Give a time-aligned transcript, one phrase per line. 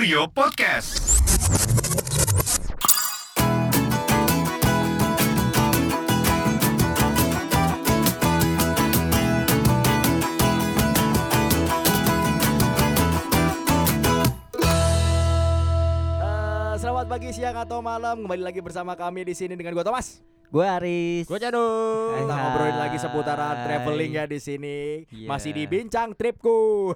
[0.00, 0.96] Kurio Podcast.
[0.96, 1.04] Eh,
[16.80, 18.24] selamat pagi, siang atau malam.
[18.24, 20.24] Kembali lagi bersama kami di sini dengan gua Thomas.
[20.50, 21.30] Gue Aris.
[21.30, 21.62] Gue Janu.
[22.18, 25.06] Kita ngobrolin lagi seputaran traveling ya di sini.
[25.06, 25.30] Iya.
[25.30, 26.90] Masih di bincang tripku.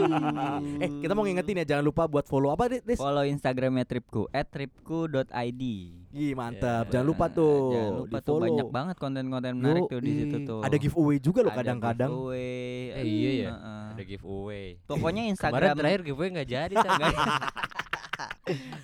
[0.82, 2.98] eh, kita mau ngingetin ya jangan lupa buat follow apa Dis?
[2.98, 5.62] Follow Instagramnya Tripku @tripku.id.
[6.10, 6.90] Ih, mantap.
[6.90, 6.98] Ya.
[6.98, 7.70] jangan lupa tuh.
[7.70, 8.42] Jangan lupa tuh di-follow.
[8.50, 10.60] banyak banget konten-konten menarik tuh di situ tuh.
[10.66, 12.10] Ada giveaway juga loh Ada kadang-kadang.
[12.10, 12.98] giveaway.
[12.98, 13.50] Eh, iya ya.
[13.54, 13.84] Heeh.
[13.94, 14.66] Ada giveaway.
[14.90, 16.74] Pokoknya Kemarin Instagram terakhir giveaway nggak jadi.
[16.74, 17.00] San.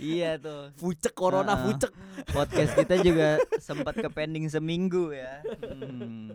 [0.01, 0.73] Iya tuh.
[0.81, 1.65] Fucek corona, Heeh.
[1.69, 1.93] fucek.
[2.33, 5.45] Podcast kita juga sempat ke pending seminggu ya.
[5.61, 6.33] Hmm.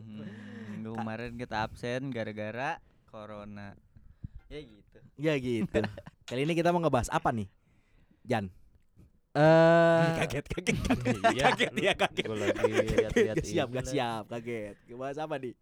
[0.70, 2.78] Minggu kemarin kita absen gara-gara
[3.10, 3.74] corona.
[4.52, 4.98] Ya gitu.
[5.18, 5.82] Ya gitu.
[6.30, 7.50] Kali ini kita mau ngebahas apa nih?
[8.22, 8.54] Jan.
[9.32, 11.16] Eh, kaget, kaget, kaget.
[11.32, 12.26] iya, kaget ya, kaget.
[12.28, 14.76] Gue lagi lihat-lihat siap, gak siap, kaget.
[14.92, 15.54] Ngebahas apa nih?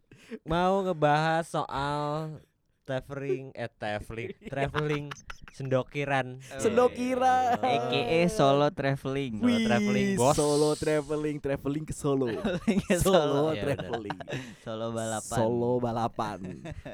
[0.41, 2.01] Mau ngebahas soal
[2.81, 5.05] traveling, eh traveling, traveling
[5.53, 6.41] sendokiran.
[6.57, 7.61] Sendokiran.
[7.61, 9.37] AKA solo traveling.
[9.37, 10.33] Solo traveling, bos.
[10.33, 12.25] Solo traveling, traveling ke Solo.
[13.05, 14.17] Solo, Iya, traveling.
[14.65, 15.37] solo balapan.
[15.37, 16.39] Solo balapan.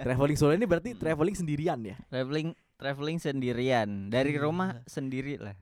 [0.04, 1.96] traveling solo ini berarti traveling sendirian ya?
[2.12, 5.56] Traveling traveling sendirian dari rumah sendiri lah.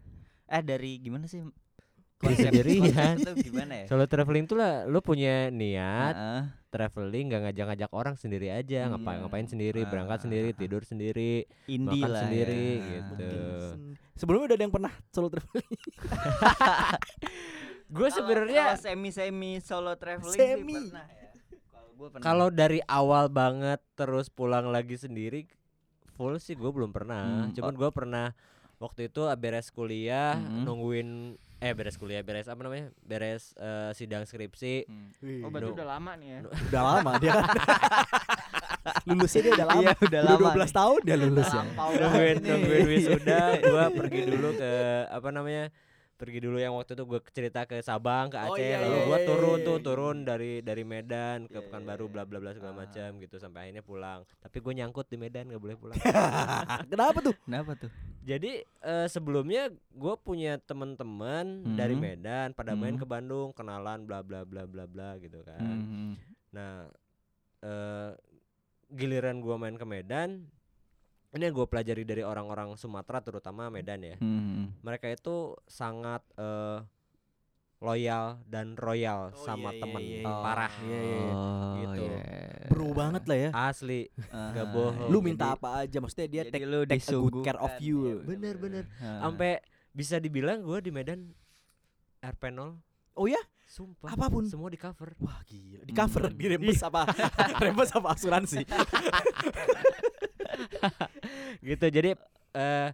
[0.46, 1.42] Eh dari gimana sih?
[2.24, 3.20] sendirian.
[3.20, 3.86] konsep itu gimana ya?
[3.86, 6.42] Solo traveling tuh lah, lu punya niat Heeh.
[6.72, 8.88] traveling nggak ngajak-ngajak orang sendiri aja, Iya.
[8.88, 11.44] ngapain ngapain sendiri, berangkat sendiri, tidur sendiri.
[11.68, 12.88] indie Makan lah sendiri, ya.
[12.96, 13.30] gitu.
[14.16, 15.68] Sebelumnya udah ada yang pernah solo traveling?
[17.94, 20.74] Gue sebenarnya kalau semi-semi solo traveling Semi.
[20.74, 21.30] sih pernah ya.
[21.70, 22.24] Kalau gua pernah.
[22.24, 25.46] Kalau dari awal banget terus pulang lagi sendiri
[26.14, 27.46] full sih gue belum pernah.
[27.46, 28.34] Hmm, Cuman gue pernah
[28.84, 30.68] waktu itu beres kuliah Mm-mm.
[30.68, 31.10] nungguin
[31.58, 34.84] eh beres kuliah beres apa namanya beres eh, sidang skripsi.
[34.84, 35.16] Hmm.
[35.24, 36.40] Wih, Oh berarti udah lama nih ya.
[36.68, 37.48] udah lama dia kan.
[39.08, 39.82] Lulusnya dia udah lama.
[39.82, 41.64] Iya, udah lama 12 tahun dia lulus ya.
[41.64, 44.72] nungguin nungguin wisuda gue pergi dulu ke
[45.08, 45.64] apa namanya
[46.14, 49.04] pergi dulu yang waktu itu gue cerita ke Sabang ke Oh, Aceh iya, lalu iya,
[49.04, 49.84] gue iya, turun iya, tuh iya.
[49.84, 52.80] turun dari dari Medan ke Iya, Pekanbaru iya, bla bla bla segala Ah.
[52.82, 55.98] macam gitu sampai akhirnya pulang tapi gue nyangkut di Medan gak boleh pulang
[56.92, 57.36] Kenapa tuh?
[57.44, 57.92] Kenapa tuh?
[58.24, 62.02] Jadi eh, sebelumnya gue punya teman-teman dari Mhm.
[62.02, 63.02] Medan pada main Mhm.
[63.02, 65.60] ke Bandung kenalan bla bla bla bla bla gitu kan.
[65.60, 66.14] Hmm.
[66.52, 66.88] Nah
[67.60, 68.12] eh,
[68.90, 70.46] giliran gue main ke Medan
[71.34, 74.16] ini yang gue pelajari dari orang-orang Sumatera terutama Medan ya.
[74.18, 74.70] Hmm.
[74.80, 75.36] Mereka itu
[75.66, 76.80] sangat eh,
[77.80, 80.34] loyal dan royal Oh, sama iya, iya, temen iya, iya.
[80.40, 81.34] parah Iya, iya, iya.
[81.34, 82.02] Oh, Gitu.
[82.02, 82.18] iya.
[82.66, 83.50] Bro banget lah ya.
[83.52, 84.02] asli.
[84.30, 85.10] Ah, Gak bohong.
[85.10, 87.98] Lu minta jadi- apa aja maksudnya dia take, lu take a good care of you.
[88.00, 88.84] iya, Bener-bener.
[88.98, 89.26] Ah.
[89.26, 89.60] Sampai
[89.92, 91.34] bisa dibilang gue di Medan
[92.20, 92.78] RP0
[93.14, 93.38] Oh ya?
[93.64, 94.10] Sumpah.
[94.10, 94.42] Apa pun.
[94.44, 95.18] Semua di cover.
[95.20, 95.82] Wah gila.
[95.82, 96.34] Di cover Hmm.
[96.36, 97.10] di rembes apa?
[97.64, 98.62] rembes apa asuransi?
[101.70, 101.86] gitu.
[101.90, 102.10] Jadi
[102.54, 102.90] eh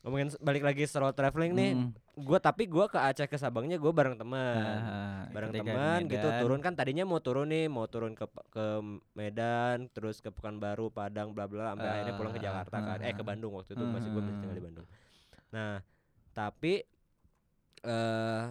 [0.00, 1.70] ngomongin balik lagi solo traveling nih.
[1.76, 1.90] Hmm.
[2.20, 4.56] Gua tapi gua ke Aceh ke Sabangnya gua bareng teman.
[4.56, 8.66] Ah, bareng teman gitu turun kan tadinya mau turun nih mau turun ke ke
[9.16, 13.24] Medan terus ke Pekanbaru Padang bla bla sampai akhirnya pulang ke Jakarta kan eh ke
[13.24, 14.64] Bandung waktu itu masih gua masih tinggal di.
[14.64, 14.86] Bandung
[15.50, 15.82] nah
[16.36, 16.84] tapi
[17.84, 18.44] eh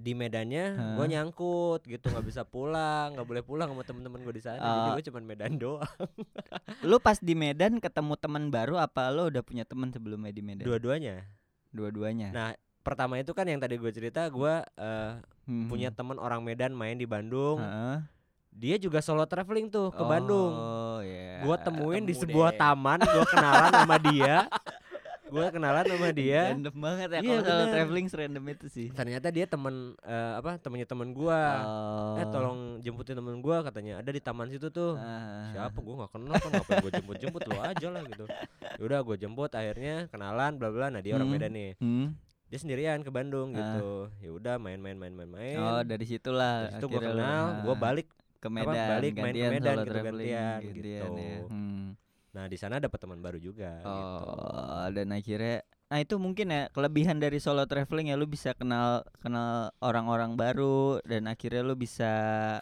[0.00, 0.64] di Medannya
[0.96, 1.08] gua Ah.
[1.08, 4.94] nyangkut gitu nggak bisa pulang nggak boleh pulang sama temen-temen gue di sana jadi Ah.
[4.94, 5.84] gue cuman Medan doang
[6.82, 10.64] Lu pas di Medan ketemu teman baru apa lu udah punya teman sebelumnya di Medan?
[10.64, 11.28] dua-duanya
[11.70, 12.28] Dua-duanya.
[12.30, 12.48] Nah,
[12.80, 15.12] pertama itu kan yang tadi gue cerita gue eh,
[15.44, 15.66] Hmm.
[15.66, 17.58] punya temen orang Medan main di Bandung.
[17.58, 18.02] Heeh.
[18.50, 20.50] Dia juga solo traveling tuh ke Bandung.
[20.50, 21.38] Oh iya.
[21.40, 22.58] Gue temuin di temu sebuah deh.
[22.58, 24.36] taman, gue kenalan sama dia.
[25.30, 26.42] Gue kenalan sama dia.
[26.50, 28.88] Random banget ya Iya, kalau traveling serandom itu sih.
[28.90, 30.58] Ternyata dia temen eh, apa?
[30.58, 31.40] Temennya temen gue.
[31.62, 32.18] Oh.
[32.18, 33.98] Eh tolong jemputin temen gue katanya.
[33.98, 34.94] Ada di taman situ tuh.
[34.94, 35.48] Ah.
[35.50, 38.24] Siapa gue nggak kenal kan ngapain gue jemput jemput lo aja lah gitu.
[38.76, 40.86] Yaudah gue jemput akhirnya kenalan bla bla.
[40.88, 41.38] Nah dia orang Hmm.
[41.38, 41.70] Medan nih.
[41.78, 42.06] Hmm.
[42.50, 43.58] Dia sendirian ke Bandung Ah.
[43.62, 43.90] gitu.
[44.18, 45.56] Ya udah main main main main main.
[45.56, 46.66] Oh dari situlah.
[46.66, 49.84] Dari situ gue kenal, gue ah, balik ke apa, Medan, balik main ke Medan gitu,
[49.86, 51.38] traveling, gantian, gantian ya.
[51.38, 51.46] gitu.
[51.46, 51.86] Hmm.
[52.30, 53.80] Nah di sana dapat teman baru juga.
[53.80, 53.90] gitu.
[53.90, 59.02] Oh, dan akhirnya Nah, itu mungkin ya kelebihan dari solo traveling ya lu bisa kenal
[59.18, 62.12] kenal orang-orang baru dan akhirnya lu bisa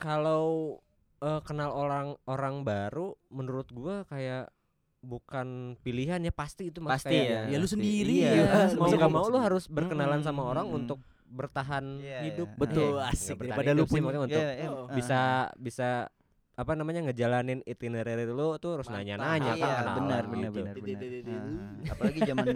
[0.01, 0.81] Kalau
[1.21, 4.49] eh, kenal orang orang baru, menurut gua kayak
[4.99, 7.41] bukan pilihan ya pasti itu mas Pasti kayak ya.
[7.53, 8.45] Ya lu sendiri Iya, ya.
[8.81, 10.99] mau nggak mau lu harus berkenalan sama orang untuk
[11.29, 12.49] bertahan Iya, hidup.
[12.49, 12.59] iya.
[12.59, 13.37] Betul, Eh, asik.
[13.37, 14.77] nggak bertahan Daripada lu maksudnya untuk Iya, iya, Oh.
[14.81, 14.95] ah.
[14.97, 15.21] bisa
[15.61, 15.89] bisa
[16.59, 18.99] apa namanya ngejalanin itinerary lu tuh harus Mantap.
[19.07, 19.79] nanya-nanya kan iya.
[19.79, 20.35] kenalan benar gitu.
[20.35, 20.75] benar benar.
[20.75, 21.43] Dede, benar
[21.95, 22.47] apalagi zaman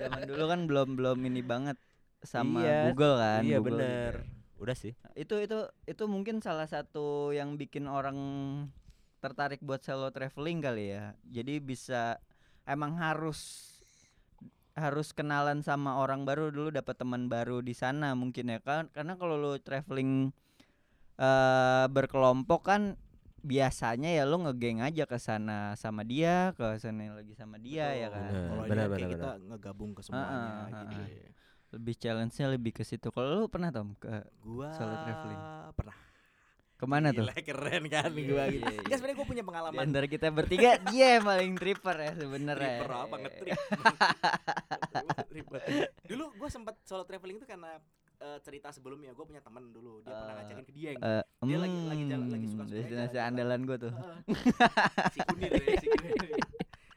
[0.00, 1.76] zaman dulu kan belum belum ini banget
[2.24, 3.76] sama Iya, Google kan Iya Google.
[3.76, 4.12] bener.
[4.56, 4.96] Udah sih.
[5.12, 8.16] itu itu itu mungkin salah satu yang bikin orang
[9.20, 11.12] tertarik buat solo traveling kali ya.
[11.28, 12.16] Jadi bisa
[12.64, 13.68] emang harus
[14.72, 16.48] harus kenalan sama orang baru.
[16.48, 18.88] Dulu dapat teman baru di sana mungkin ya kan?
[18.96, 20.32] Karena kalau lu traveling
[21.16, 22.82] eh berkelompok kan
[23.46, 28.08] biasanya ya lu ngegeng aja ke sana sama dia ke sana lagi sama dia ya
[28.10, 30.84] kan Bener, Kalau ini benar, kan kayak benar, kita ngegabung ke semuanya ah, ah, gitu.
[30.98, 31.06] ah.
[31.06, 31.30] ya.
[31.66, 35.42] lebih challenge-nya lebih ke situ kalau lu pernah Tom ke Gua Solo traveling.
[35.72, 35.96] pernah.
[36.76, 38.60] ke mana tuh Gila, keren kan Iya, gua gitu.
[38.60, 38.80] iya, iya.
[38.84, 42.68] Enggak sebenarnya gua punya Di pengalaman antara kita bertiga dia yang paling tripper ya sebenarnya.
[42.76, 43.56] Tripper apa ngetrip.
[45.36, 45.62] Ribet.
[46.04, 47.80] Dulu gue sempat solo traveling itu karena
[48.18, 50.98] eh, cerita sebelumnya gue punya teman dulu dia pernah Eh, ngajakin ke Dieng.
[50.98, 53.92] Eh, Dia lagi- lagi jalan- lagi hmm, suka-suka destinasi andalan gue tuh.
[53.92, 54.18] Heeh.
[55.14, 56.12] si kunir ya, si kunir.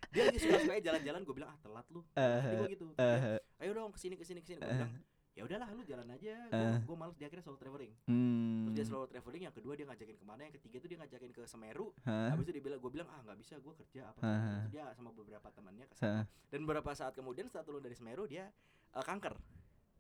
[0.10, 2.02] Dia lagi suka suka jalan-jalan gue bilang ah telat lu.
[2.10, 2.86] Tadi gue gitu.
[2.94, 4.58] Dia, Eh, Ayo dong ke sini ke sini ke sini.
[4.58, 4.94] Gue bilang
[5.30, 6.36] ya udahlah lu jalan aja.
[6.50, 6.78] Eh.
[6.82, 7.94] Gue males dia akhirnya solo traveling.
[8.06, 10.98] hmm, Terus dia solo traveling yang kedua dia ngajakin ke mana yang ketiga itu dia
[10.98, 11.92] ngajakin ke Semeru.
[12.02, 14.20] hah, Habis itu dia bilang gue bilang ah nggak bisa gue kerja apa.
[14.20, 16.10] Terus dia sama beberapa temannya ke sana.
[16.10, 16.24] hah.
[16.50, 18.50] Dan beberapa saat kemudian setelah turun dari Semeru dia
[18.90, 19.36] eh, kanker.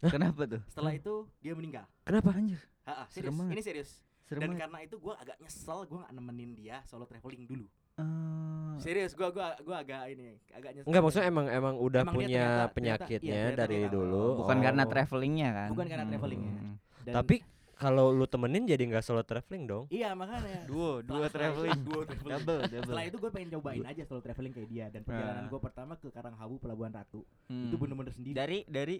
[0.01, 0.61] Kenapa tuh?
[0.65, 1.83] Setelah itu dia meninggal.
[2.01, 2.59] Kenapa anjir?
[2.83, 3.35] Ha, Serem serius.
[3.35, 3.51] banget.
[3.51, 3.89] Ini serius.
[4.23, 7.67] Serem Dan karena itu gue agak nyesel gue gak nemenin dia solo traveling dulu.
[7.99, 10.87] Eh, Serius, gue gua gua agak ini, agak nyesel.
[10.87, 12.73] Enggak maksudnya emang emang udah Emang punya ternyata- ternyata-
[13.03, 14.25] penyakitnya iya, ternyata dari dia dulu.
[14.39, 14.89] bukan karena Oh.
[14.89, 15.69] travelingnya kan?
[15.69, 16.53] Bukan karena travelingnya.
[16.53, 16.75] Hmm.
[17.01, 17.35] Dan- Tapi
[17.75, 19.83] kalau lu temenin jadi nggak solo traveling dong.
[19.89, 20.63] iya makanya.
[20.63, 21.75] Duo, dua traveling.
[21.89, 22.39] Duo traveling.
[22.39, 22.81] Double, double.
[22.85, 25.49] Setelah itu gue pengen cobain aja solo traveling kayak dia dan perjalanan Ah.
[25.49, 27.67] gue pertama ke Karanghawu Pelabuhan Ratu Hmm.
[27.67, 28.31] itu bener-bener sendiri.
[28.33, 28.95] dari dari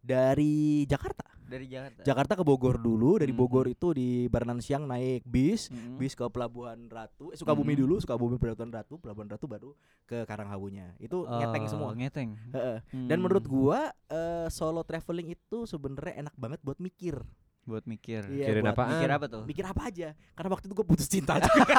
[0.00, 1.28] Dari Jakarta.
[1.50, 2.06] dari Jakarta.
[2.06, 3.42] Jakarta ke Bogor dulu, dari Hmm.
[3.42, 5.98] Bogor itu di Baranan Siang naik bis, Hmm.
[5.98, 7.80] bis ke Pelabuhan Ratu, eh, Sukabumi Mhm.
[7.82, 9.74] dulu, Sukabumi Pelabuhan Ratu, Pelabuhan Ratu baru
[10.06, 10.94] ke Karanghawunya.
[11.02, 11.90] Itu ngeteng Oh, semua.
[11.90, 12.38] Ngeteng.
[12.54, 12.78] Heeh.
[12.86, 13.26] Dan Hmm.
[13.26, 17.18] menurut gua eh, solo traveling itu sebenarnya enak banget buat mikir.
[17.62, 18.24] Buat mikir.
[18.24, 18.90] Iya, Mikirin buat apaan?
[18.92, 19.42] Mikir apa tuh?
[19.44, 20.08] Mikir apa aja?
[20.32, 21.76] Karena waktu itu gua putus cinta juga.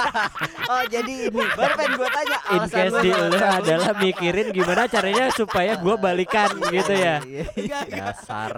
[0.66, 5.26] Oh jadi ini baru pengen gue tanya In alasan case lu adalah mikirin gimana caranya
[5.32, 7.20] supaya gua balikan gitu ya.
[7.20, 7.44] Iya, iya.
[7.52, 8.08] Enggak, enggak.
[8.08, 8.54] Dasar.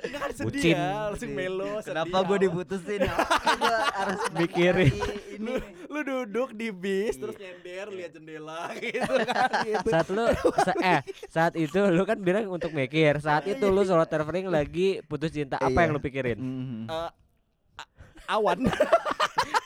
[0.00, 0.74] Enggak sedih Bucin.
[0.74, 1.70] ya, langsung melo.
[1.80, 2.44] Kenapa sedih, gue apa.
[2.44, 3.00] diputusin?
[3.00, 4.90] gue harus Mikirin.
[4.90, 5.02] ini.
[5.36, 5.52] Lu,
[5.88, 7.42] lu duduk di bis terus Iya.
[7.56, 9.88] nyender lihat jendela gitu kan gitu.
[9.88, 10.24] Saat lu
[10.58, 13.16] sa- eh saat itu lu kan bilang untuk mikir.
[13.18, 15.56] Saat itu lu solo traveling lagi putus cinta.
[15.56, 15.80] Apa Iya.
[15.80, 16.23] yang lu pikirin?
[16.34, 16.86] Mhm.
[16.86, 17.10] Eh,
[17.74, 17.90] a-
[18.30, 18.58] awan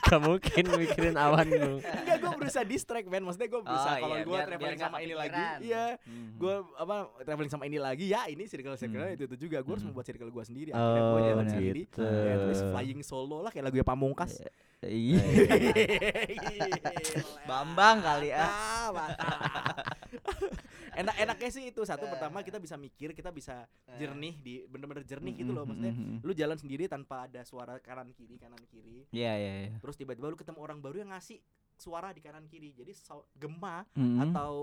[0.01, 1.77] Gak mungkin mikirin awan lu.
[1.77, 4.97] enggak gue berusaha distract man maksudnya gue berusaha Oh, kalau iya, gue traveling biar sama
[4.99, 6.29] ini lagi iya Mhm.
[6.35, 9.13] gue apa traveling sama ini lagi ya ini circle circle Hmm.
[9.13, 11.53] itu itu juga gue harus membuat circle gue sendiri akhirnya gue Oh jalan benar.
[11.53, 12.01] sendiri gitu.
[12.01, 14.33] ya terus flying solo lah kayak lagu ya pamungkas
[14.81, 15.19] Iya.
[17.43, 18.47] Bambang kali ah.
[18.89, 19.11] Ah,
[21.01, 21.15] mantap.
[21.15, 23.63] enak enaknya sih itu satu pertama kita bisa mikir kita bisa
[23.95, 26.19] jernih di bener-bener jernih gitu loh maksudnya Mhm.
[26.21, 29.77] lu jalan sendiri tanpa ada suara kanan kiri kanan kiri Iya iya iya.
[29.77, 31.39] terus tiba-tiba lu ketemu orang baru yang ngasih
[31.73, 32.91] suara di kanan kiri jadi
[33.33, 34.19] gema Mhm.
[34.25, 34.53] atau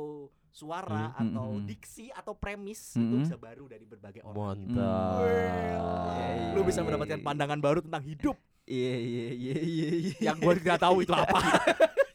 [0.50, 1.64] suara Mhm, atau mhm.
[1.66, 3.22] diksi atau premis itu Mhm.
[3.22, 4.36] bisa baru dari berbagai orang
[4.68, 5.20] Mantap.
[5.20, 7.24] Iya, lu bisa iya, mendapatkan iya.
[7.24, 8.36] pandangan baru tentang hidup
[8.66, 9.88] Iya iya iya iya.
[9.94, 10.14] iya.
[10.22, 11.38] yang gue tidak tahu itu apa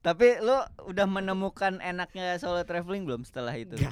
[0.00, 0.56] Tapi lu
[0.86, 3.76] udah menemukan enaknya solo traveling belum setelah itu?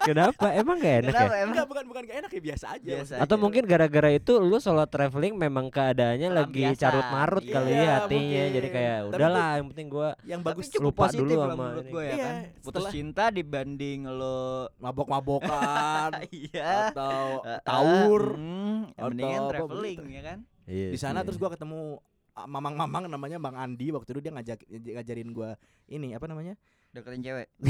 [0.00, 0.56] Kenapa?
[0.56, 1.12] Emang gak enak ya?
[1.12, 1.48] Kenapa emang?
[1.52, 3.12] enggak bukan bukan gak enak ya biasa aja Biasa.
[3.20, 3.42] Atau aja.
[3.44, 6.80] mungkin gara-gara itu lu solo traveling memang keadaannya lagi Pelampiasan.
[6.80, 8.56] carut marut kali Iya, ya hatinya mungkin.
[8.56, 11.60] jadi kayak Tapi udahlah yang penting gua yang bagus cukup lupa positif dulu lah sama
[11.60, 11.92] menurut ini.
[11.92, 12.34] gue ya Iya, kan.
[12.40, 14.40] Putus setelah- cinta dibanding lo
[14.78, 17.20] mabok-mabokan iya atau
[17.60, 20.38] taur hmm, yang mendingan traveling ya kan.
[20.64, 21.24] Iya di sana sih.
[21.28, 22.00] terus gua ketemu
[22.46, 25.56] mamang-mamang namanya Bang Andi waktu itu dia ngajak ngajarin gua
[25.88, 26.54] ini apa namanya
[26.94, 27.48] Deketin cewek.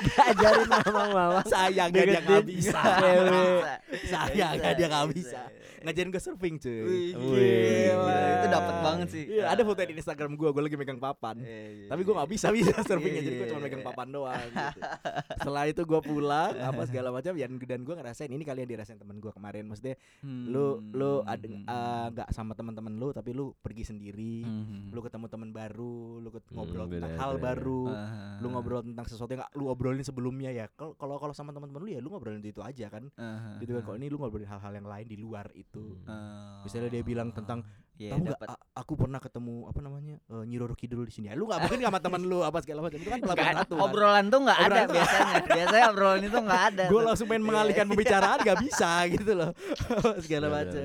[0.00, 2.80] ajarin mamang-mamang sayang dia nggak bisa
[4.08, 5.40] sayang dia nggak bisa
[5.80, 9.24] ngajarin gua surfing cuy Wih, gila, itu dapat banget sih.
[9.32, 11.40] Iya, ada foto di Instagram gua, gua lagi megang papan.
[11.40, 14.44] Iya, iya, Tapi gua nggak bisa bisa surfingnya, jadi gua iya, cuma megang papan doang.
[14.44, 14.80] Gitu.
[15.40, 19.24] Setelah itu gua pulang, apa segala macam, dan dan gua ngerasain ini kalian dirasain temen
[19.24, 19.64] gua kemarin.
[19.64, 21.64] Maksudnya lu lu ada Hmm.
[21.64, 24.92] eh, nggak sama teman-teman lu, tapi lu pergi sendiri, Hmm.
[24.92, 26.28] lu ketemu teman baru, lu
[26.62, 27.44] ket- Hmm, ngobrol tentang hal beda.
[27.46, 27.82] baru.
[27.88, 28.38] Ah.
[28.38, 30.66] Lu ngobrol tentang sesuatu yang lu obrolin sebelumnya ya.
[30.70, 33.08] Kalau kalau sama teman-teman lu ya lu ngobrolin itu, aja kan.
[33.14, 33.82] Ah, Gitu kan.
[33.82, 35.96] Kalau ini lu ngobrolin hal-hal yang lain di luar itu.
[36.04, 36.60] ah.
[36.60, 37.62] Misalnya dia bilang tentang
[37.92, 38.40] Iya, tahu nggak
[38.72, 41.84] aku pernah ketemu apa namanya uh, Nyi Roro Kidul di sini ya lu nggak mungkin
[41.84, 43.84] sama teman lu apa segala macam itu kan pelabuhan ratu kan.
[43.84, 45.34] obrolan tuh nggak ada tuh biasanya.
[45.44, 46.84] biasanya obrolan itu nggak ada.
[46.88, 47.90] gue langsung main Iya, mengalihkan iya.
[47.92, 49.50] pembicaraan nggak bisa gitu loh
[50.24, 50.80] segala Benar, macam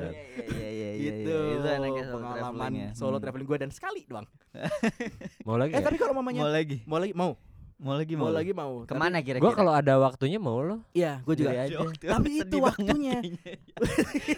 [1.07, 1.21] benar.
[1.21, 1.67] Iya iya gitu.
[1.91, 2.89] itu solo pengalaman traveling ya.
[2.93, 3.21] solo Hmm.
[3.21, 4.27] traveling gue dan sekali doang.
[5.47, 5.85] Mau lagi Eh nggak?
[5.85, 6.77] tapi kalau mamanya Mau lagi?
[6.85, 7.31] mau lagi mau
[7.75, 8.73] Mau lagi mau mau, lagi mau.
[8.81, 9.51] Tapi- Ke mana Gua kira-kira?
[9.53, 10.79] kalau ada waktunya mau loh.
[10.91, 11.51] Iya, gue juga.
[11.51, 11.75] Aja.
[11.91, 13.19] Tapi itu waktunya.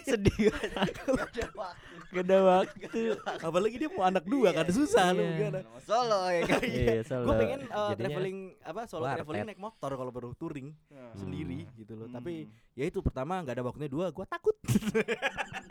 [0.02, 0.90] Sedih banget.
[2.08, 3.00] Gak ada waktu.
[3.38, 5.34] Apalagi dia mau anak dua kan susah lu Iya.
[5.38, 5.60] gimana.
[5.80, 6.60] Solo ya kan.
[6.64, 7.24] Iya, solo.
[7.24, 9.22] Gue pengen uh, traveling apa solo wartet.
[9.22, 10.74] traveling naik motor kalau baru touring
[11.14, 12.08] sendiri gitu loh.
[12.08, 12.74] Tapi Hmm.
[12.74, 14.56] ya itu pertama nggak ada waktunya dua, gue takut.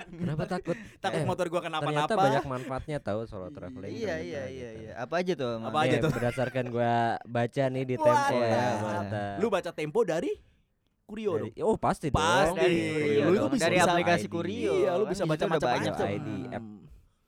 [0.07, 0.77] Kenapa takut?
[1.03, 2.15] takut Eh, motor gue Ternyata kenapa-napa.
[2.15, 3.91] banyak manfaatnya tahu solo traveling.
[3.91, 4.81] Iya ternyata iya iya gitu.
[4.83, 4.91] iya.
[4.95, 5.51] Apa aja tuh?
[5.59, 6.11] Apa aja tuh?
[6.13, 6.93] Berdasarkan gua
[7.23, 8.65] baca nih di Wah, Tempo ya, iya.
[8.77, 9.35] mantap.
[9.37, 10.31] Lu baca tempo dari
[11.03, 11.65] Kurio Dari- dong.
[11.65, 12.19] oh pasti dong.
[12.19, 12.59] Pasti.
[12.59, 13.49] dari Iya, Kurio lu dong.
[13.49, 14.29] bisa- dari bisa aplikasi ID.
[14.29, 14.71] Kurio.
[14.75, 16.05] Iya, lu kan bisa baca macam-macam.
[16.05, 16.29] ID.
[16.53, 16.77] Hmm.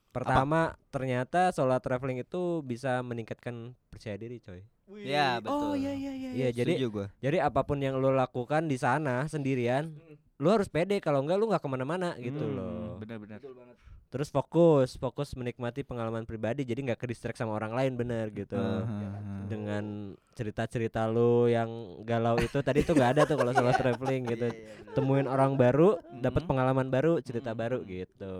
[0.10, 3.56] Pertama, ternyata solo traveling itu bisa meningkatkan
[3.88, 4.66] percaya diri, coy.
[4.92, 5.72] Iya, Oh betul.
[5.80, 6.30] iya iya iya.
[6.36, 7.08] Iya, jadi Setuju gua.
[7.20, 10.18] jadi apa pun yang lo lakukan di sana sendirian, Hmm.
[10.36, 12.98] lu harus pede kalau enggak lu nggak ke mana-mana gitu Hmm, loh.
[12.98, 13.38] Benar-benar.
[13.38, 13.78] Betul banget.
[14.10, 18.58] Terus fokus, fokus menikmati pengalaman pribadi, jadi nggak ke distract sama orang lain bener gitu.
[18.58, 19.46] Heeh.
[19.46, 21.70] Dengan cerita-cerita lu yang
[22.10, 24.48] galau itu tadi tuh nggak ada tuh kalau solo traveling gitu.
[24.50, 24.94] Iya, iya.
[24.98, 26.50] Temuin orang baru, dapat Mhm.
[26.50, 27.60] pengalaman baru, cerita Mhm.
[27.62, 28.36] baru gitu.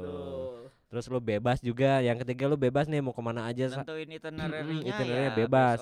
[0.90, 1.06] Betul.
[1.06, 2.02] Terus lu bebas juga.
[2.02, 3.70] Yang ketiga lu bebas nih mau ke mana aja.
[3.70, 5.80] Tentuin itinerary-nya itinerary ya bebas.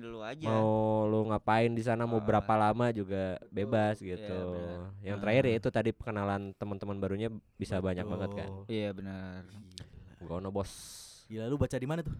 [0.00, 0.44] dulu aja.
[0.44, 0.70] Mau
[1.08, 2.24] lu ngapain di sana, mau Ah.
[2.24, 4.36] berapa lama juga bebas Iya, gitu.
[4.52, 4.80] benar.
[5.00, 5.20] Yang Ah.
[5.24, 8.48] terakhir ya itu tadi perkenalan teman-teman barunya bisa banyak banget kan.
[8.52, 8.68] Betul.
[8.68, 9.40] Iya benar.
[10.20, 10.72] Gono bos.
[11.24, 12.12] Gila lu baca di mana tuh?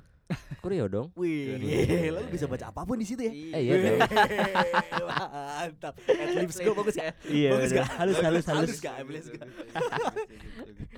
[0.61, 1.09] Kurio dong.
[1.17, 1.57] Wih,
[2.13, 3.33] lu bisa baca apa pun di situ ya.
[3.33, 3.99] Eh, iya dong.
[5.09, 5.95] Mantap.
[6.05, 7.11] Adlibs gue bagus ya.
[7.25, 7.79] Iya, Bagus udah.
[7.81, 7.89] gak?
[7.97, 8.71] Halus, halus, halus.
[8.77, 9.49] Halus gak?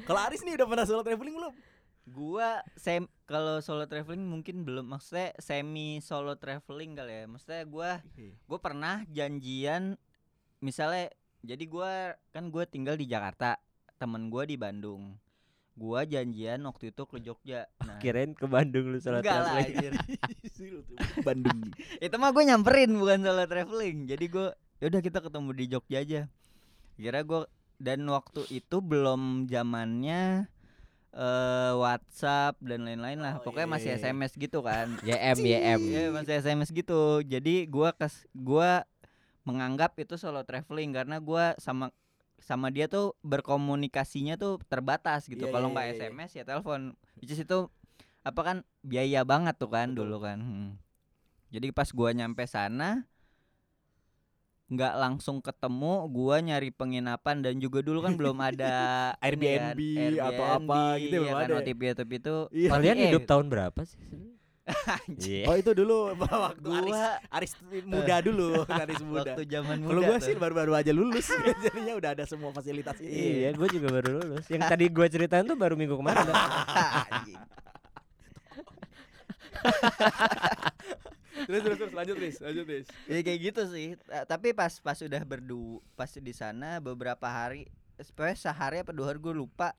[0.02, 1.54] Kalau Aris nih udah pernah solo traveling belum?
[2.02, 7.24] Gua sem kalau solo traveling mungkin belum maksudnya semi solo traveling kali ya.
[7.30, 7.90] Maksudnya gua
[8.50, 9.94] gua pernah janjian
[10.58, 11.14] misalnya
[11.46, 13.54] jadi gua kan gua tinggal di Jakarta,
[13.96, 15.14] temen gua di Bandung.
[15.72, 17.64] Gua janjian waktu itu ke Jogja.
[17.80, 19.96] Nah, Kirain ke Bandung lu solo enggak lah traveling.
[21.26, 21.58] Bandung.
[22.04, 24.48] itu mah gue nyamperin bukan solo traveling jadi gue
[24.82, 26.22] yaudah kita ketemu di Jogja aja
[26.98, 27.46] kira gue
[27.78, 30.46] dan waktu itu belum zamannya
[31.12, 34.04] eh WhatsApp dan lain-lain lah Oh, pokoknya iya, masih iya, iya.
[34.08, 35.80] SMS gitu kan YM, YM.
[35.92, 38.88] Iya masih SMS gitu jadi gua kes gua
[39.44, 41.92] menganggap itu solo traveling karena gua sama
[42.42, 46.02] sama dia tuh berkomunikasinya tuh terbatas gitu Iya, kalau iya, nggak iya, iya.
[46.12, 46.80] SMS ya telepon
[47.22, 47.70] which is itu
[48.22, 49.98] apa kan biaya banget tuh kan Betul.
[50.06, 50.70] dulu kan Hmm.
[51.54, 53.06] jadi pas gua nyampe sana
[54.72, 59.80] nggak langsung ketemu gua nyari penginapan dan juga dulu kan belum ada ini kan, Airbnb
[60.16, 61.54] atau apa gitu ya belum kan ada.
[61.60, 62.36] OTP OTP itu.
[62.72, 64.00] Kalian eh, hidup tahun berapa sih?
[65.18, 65.50] Iya.
[65.50, 66.14] Oh itu dulu
[66.46, 67.52] waktu Aris, gua Aris
[67.84, 69.34] muda dulu, Aris muda.
[69.34, 70.26] waktu zaman muda Kalau gua tuh.
[70.26, 71.26] sih baru-baru aja lulus,
[71.58, 73.42] jadinya udah ada semua fasilitas ini.
[73.42, 74.46] Iya, gue juga baru lulus.
[74.46, 76.26] Yang tadi gue ceritain tuh baru minggu kemarin.
[81.42, 82.86] Terus terus terus lanjut Riz, lanjut Riz.
[83.08, 87.66] ya kayak gitu sih Ta- tapi pas pas udah berdu pas di sana beberapa hari
[87.98, 89.74] sebenarnya sehari apa dua hari gue lupa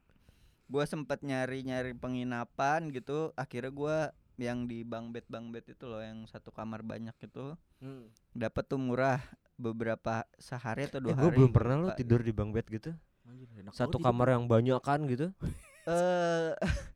[0.65, 3.97] gue sempet nyari nyari penginapan gitu akhirnya gue
[4.35, 8.07] yang di bang bed bang bed itu loh yang satu kamar banyak itu Hmm.
[8.31, 9.19] dapat tuh murah
[9.59, 12.65] beberapa sehari atau Eh, dua gue hari belum gua pernah lo tidur di bang bed
[12.71, 12.91] gitu.
[13.23, 15.29] Anjir, enak Satu kamar yang banyak kan gitu.
[15.91, 16.55] eh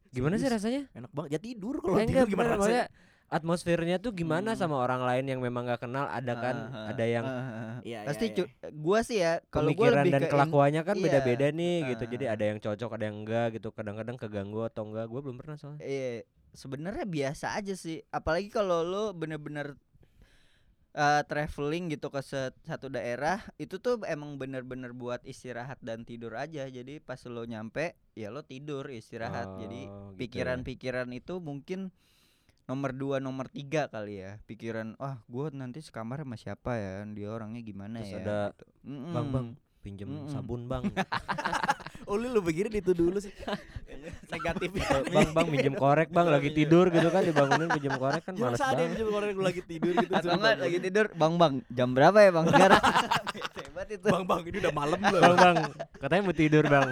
[0.10, 0.88] Gimana sih rasanya?
[0.96, 1.30] Enak banget.
[1.36, 2.88] Ya tidur kalau Eh, tidur gimana rasanya?
[3.28, 4.60] atmosfernya tuh gimana Hmm.
[4.64, 7.78] sama orang lain yang memang nggak kenal ada kan ah, ah, ada yang ah, ah.
[7.84, 11.04] Iya, pasti iya, cu- gua sih ya kalau gua lebih dan ke kelakuannya kan iya,
[11.04, 15.12] beda-beda nih gitu jadi ada yang cocok ada yang enggak gitu kadang-kadang keganggu atau enggak
[15.12, 16.24] gue belum pernah soalnya Iya,
[16.58, 18.02] sebenarnya biasa aja sih.
[18.10, 19.78] Apalagi kalau lo bener-bener
[20.98, 22.26] eh, traveling gitu ke
[22.66, 26.66] satu daerah, itu tuh emang bener-bener buat istirahat dan tidur aja.
[26.66, 29.54] Jadi pas lo nyampe, ya lo tidur istirahat.
[29.62, 30.18] Jadi Oh, gitu ya.
[30.26, 31.94] pikiran-pikiran itu mungkin
[32.68, 34.42] nomor dua, nomor tiga kali ya.
[34.50, 37.06] Pikiran, wah gue nanti sekamar sama siapa ya?
[37.14, 38.20] Dia orangnya gimana Terus ya?
[38.26, 38.66] ada, gitu.
[39.14, 39.48] Bang bang
[39.88, 40.28] pinjem Mm-mm.
[40.28, 40.84] sabun bang
[42.08, 43.36] Oh lu lu pikirin itu dulu sih.
[44.32, 44.72] Negatif.
[45.12, 48.64] Bang bang minjem korek bang lagi tidur gitu kan dibangunin pinjem korek kan Males males
[48.64, 50.14] ada banget juga orang lagi tidur gitu.
[50.16, 52.84] Atau enggak lagi tidur, bang bang jam berapa ya bang sekarang?
[53.60, 54.08] Hebat itu.
[54.08, 55.20] Bang bang ini udah malam belum?
[55.20, 55.58] bang bang
[56.00, 56.88] katanya mau tidur bang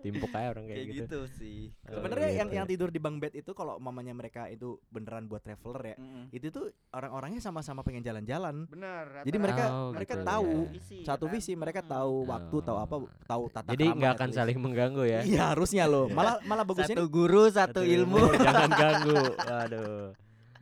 [0.00, 1.60] timpuk aja orang kayak, Kayak gitu, gitu sih.
[1.86, 2.56] Oh, Sebenarnya yang gitu.
[2.56, 5.96] yang tidur di bang bed itu kalau mamanya mereka itu beneran buat traveler ya.
[5.96, 6.24] Mm-mm.
[6.30, 8.66] Itu tuh orang-orangnya sama-sama pengen jalan-jalan.
[8.66, 9.22] Benar.
[9.22, 11.04] Jadi mereka Oh, mereka gitu, tahu ya.
[11.04, 13.08] satu visi, mereka tahu waktu, tahu apa, Oh.
[13.24, 16.06] tahu tata jadi nggak akan saling mengganggu ya Iya harusnya loh.
[16.06, 18.20] Malah malah bagusnya satu guru satu, ilmu.
[18.46, 20.12] jangan ganggu waduh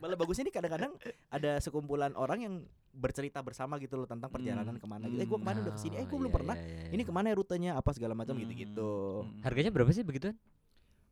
[0.01, 0.91] malah bagusnya nih kadang-kadang
[1.29, 2.53] ada sekumpulan orang yang
[2.91, 4.81] bercerita bersama gitu loh tentang perjalanan Hmm.
[4.81, 5.21] ke mana gitu.
[5.21, 6.55] Eh gue kemarin udah ke sini, eh gue Oh, belum iya, pernah.
[6.57, 7.05] iya, iya, Ini iya.
[7.05, 8.41] ke mana ya rutenya apa segala macam Hmm.
[8.43, 8.91] gitu-gitu.
[9.23, 9.41] Hmm.
[9.41, 10.35] Harganya berapa sih begituan?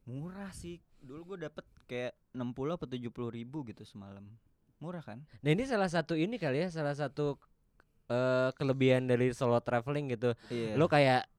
[0.03, 0.81] Murah sih.
[0.99, 4.25] Dulu gue dapet kayak 60 apa 70 ribu gitu semalam.
[4.77, 5.21] Murah kan?
[5.39, 7.37] Nah ini salah satu ini kali ya, salah satu
[8.09, 10.33] eh, kelebihan dari solo traveling gitu.
[10.49, 10.73] Iya.
[10.73, 11.29] Lo kayak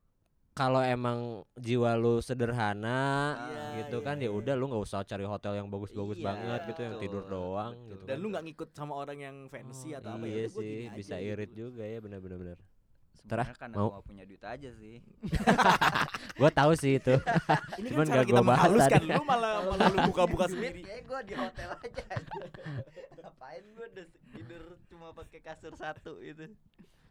[0.61, 1.19] kalau emang
[1.57, 4.31] jiwa lu sederhana Iya, gitu iya, kan ya iya.
[4.31, 7.89] udah lu nggak usah cari hotel yang bagus-bagus Iya, banget gitu yang tidur doang betul.
[7.91, 8.05] gitu.
[8.05, 8.21] Dan kan.
[8.21, 11.25] lu nggak ngikut sama orang yang fancy atau apa ya iya gua sih, bisa aja
[11.25, 11.61] irit gitu.
[11.65, 12.59] juga ya benar-benar benar.
[13.11, 13.81] Sebenarnya karena mau.
[13.81, 14.95] gua nggak punya duit aja sih.
[16.41, 17.15] Gua tahu sih itu.
[17.77, 19.09] Ini Cuman kan cara nggak kita gua bahas menghaluskan tadi.
[19.13, 20.81] lu malah malah lu buka-buka sendiri.
[20.81, 22.05] kayak gue di hotel aja.
[23.15, 26.49] Ngapain gue udah tidur cuma pakai kasur satu itu.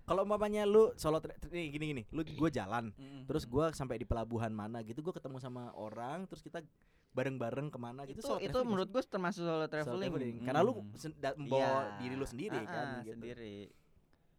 [0.09, 2.89] Kalau umpamanya lu solo nih gini gini, lu gue jalan,
[3.23, 6.65] terus gua sampai di pelabuhan mana gitu, gua ketemu sama orang, terus kita
[7.09, 8.25] bareng-bareng ke mana itu gitu.
[8.27, 9.69] solo itu traveling menurut gue termasuk solo sih?
[9.69, 10.09] Solo traveling.
[10.09, 10.35] traveling.
[10.41, 10.71] Karena lu
[11.15, 11.97] da- membawa Iya.
[11.99, 13.13] diri lu sendiri Ah, kan gitu.
[13.15, 13.57] sendiri.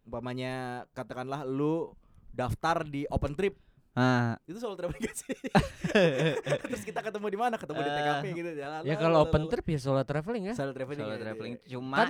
[0.02, 0.52] Umpamanya
[0.90, 1.94] katakanlah lu
[2.28, 3.54] daftar di open trip
[3.92, 5.34] Ah, itu solo traveling gak sih?
[6.62, 7.54] terus kita ketemu di mana?
[7.54, 8.80] Ketemu di Eh, TKP gitu jalan.
[8.82, 10.54] Ya kalau open trip ya solo traveling ya.
[10.54, 10.98] solo traveling.
[11.00, 11.24] solo gitu.
[11.24, 12.08] traveling cuma Kan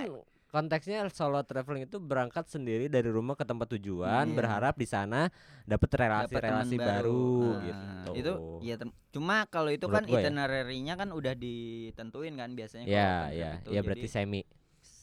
[0.51, 4.35] konteksnya solo traveling itu berangkat sendiri dari rumah ke tempat tujuan, Iya.
[4.35, 5.31] berharap di sana
[5.63, 8.11] dapat dapet relasi-relasi teman baru, Ah, gitu.
[8.13, 8.75] Itu ya
[9.09, 10.19] cuma kalau itu Menurut kan ya.
[10.21, 13.69] itinerary-nya kan udah ditentuin kan biasanya kalau Ya, ya, itu.
[13.71, 14.41] ya berarti Jadi- semi.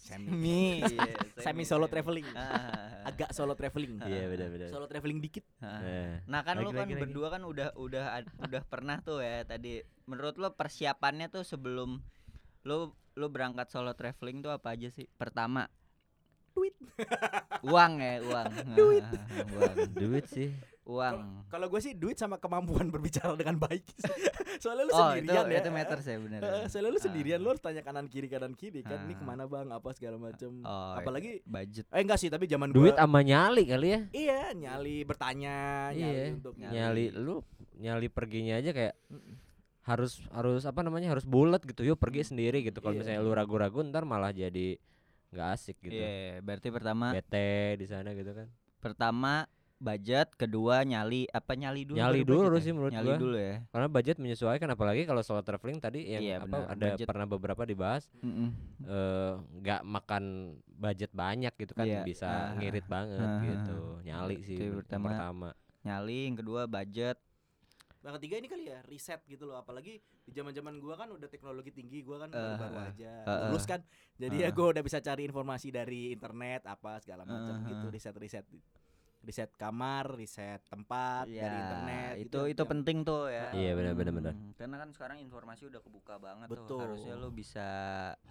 [0.09, 0.25] Semi.
[0.25, 1.05] semi, iya,
[1.45, 2.25] Semi solo traveling.
[2.33, 3.05] Ah.
[3.05, 4.00] Agak solo traveling.
[4.00, 4.69] Iya benar-benar.
[4.73, 5.45] Solo traveling dikit.
[5.61, 5.85] Ah.
[5.85, 6.25] Eh.
[6.25, 7.02] Nah kan lu Lagi, kan lagi, lagi.
[7.05, 8.05] berdua kan udah udah
[8.40, 9.85] udah pernah tuh ya tadi.
[10.09, 12.00] Menurut lo persiapannya tuh sebelum
[12.69, 12.79] lu
[13.17, 15.09] lu berangkat solo traveling tuh apa aja sih?
[15.11, 15.65] Pertama
[16.51, 16.75] Duit.
[17.71, 18.47] uang ya uang.
[18.79, 19.07] Duit.
[19.55, 19.75] Uang.
[19.91, 20.51] Duit sih.
[20.83, 21.45] Uang.
[21.47, 23.85] Kalau gue sih duit sama kemampuan berbicara dengan baik.
[24.59, 25.61] Soalnya lu Oh itu sendirian ya.
[25.61, 26.41] itu matters ya benar.
[26.67, 27.05] Soalnya lu Ah.
[27.05, 29.19] sendirian lu harus tanya kanan kiri kanan kiri kan ini Ah.
[29.19, 31.85] ke mana bang apa segala macem Oh, apalagi budget.
[31.89, 34.01] eh enggak sih tapi zaman Duit gua sama nyali kali ya.
[34.11, 35.57] iya nyali bertanya
[35.91, 36.25] nyali Iya.
[36.35, 37.37] untuk Nyali lu
[37.77, 38.95] nyali perginya aja kayak.
[39.88, 43.00] Harus harus apa namanya harus bulat gitu yuk pergi sendiri gitu kalau Iya.
[43.02, 44.76] misalnya lu ragu-ragu ntar malah jadi
[45.28, 48.47] nggak asik gitu Iya, berarti pertama bete di sana gitu kan
[48.78, 52.02] pertama budget, kedua nyali apa nyali dulu?
[52.02, 52.58] Nyali dulu ya?
[52.58, 53.17] sih menurut nyali gua.
[53.17, 53.54] dulu ya.
[53.71, 57.06] karena budget menyesuaikan apalagi kalau solo traveling tadi yang Iya, apa ada budget.
[57.06, 58.10] pernah beberapa dibahas
[58.82, 60.25] eh, nggak makan
[60.69, 65.08] budget banyak gitu kan Iya, bisa ah, ngirit banget ah, gitu nyali sih pertama.
[65.08, 67.17] pertama Nyali, yang kedua budget.
[67.99, 69.58] Nah ketiga ini kali ya riset gitu loh.
[69.58, 73.15] Apalagi di zaman zaman gua kan udah teknologi tinggi gua kan Eh, baru-baru eh, aja
[73.26, 73.80] eh, lulus kan.
[74.15, 74.52] Jadi ya eh.
[74.54, 78.47] gua udah bisa cari informasi dari internet apa segala macam Eh, gitu riset riset
[79.21, 83.50] riset kamar riset tempat dari Ya, internet itu gitu itu yang- penting tuh ya.
[83.50, 84.33] Iya, benar, benar, benar.
[84.33, 86.65] Hmm, Karena kan sekarang informasi udah kebuka banget Betul.
[86.67, 86.81] tuh.
[86.81, 87.69] Harusnya lu bisa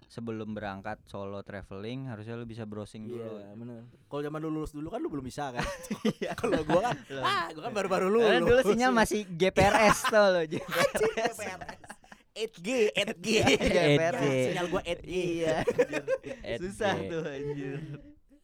[0.04, 3.36] sebelum berangkat solo traveling harusnya lu bisa browsing Iya dulu.
[3.58, 5.62] bener Kalau zaman lu lulus dulu kan lu belum bisa kan
[6.18, 6.32] Iya.
[6.34, 6.96] Kalau gua kan.
[7.16, 11.38] Ah gua kan baru-baru lulus Karena dulu sinyal masih GPRS tuh lo GPRS.
[12.34, 14.34] 8G 8G GPRS.
[14.48, 15.10] Sinyal gua 8G
[15.42, 15.56] Iya.
[16.56, 17.06] Susah G.
[17.08, 17.78] tuh anjir.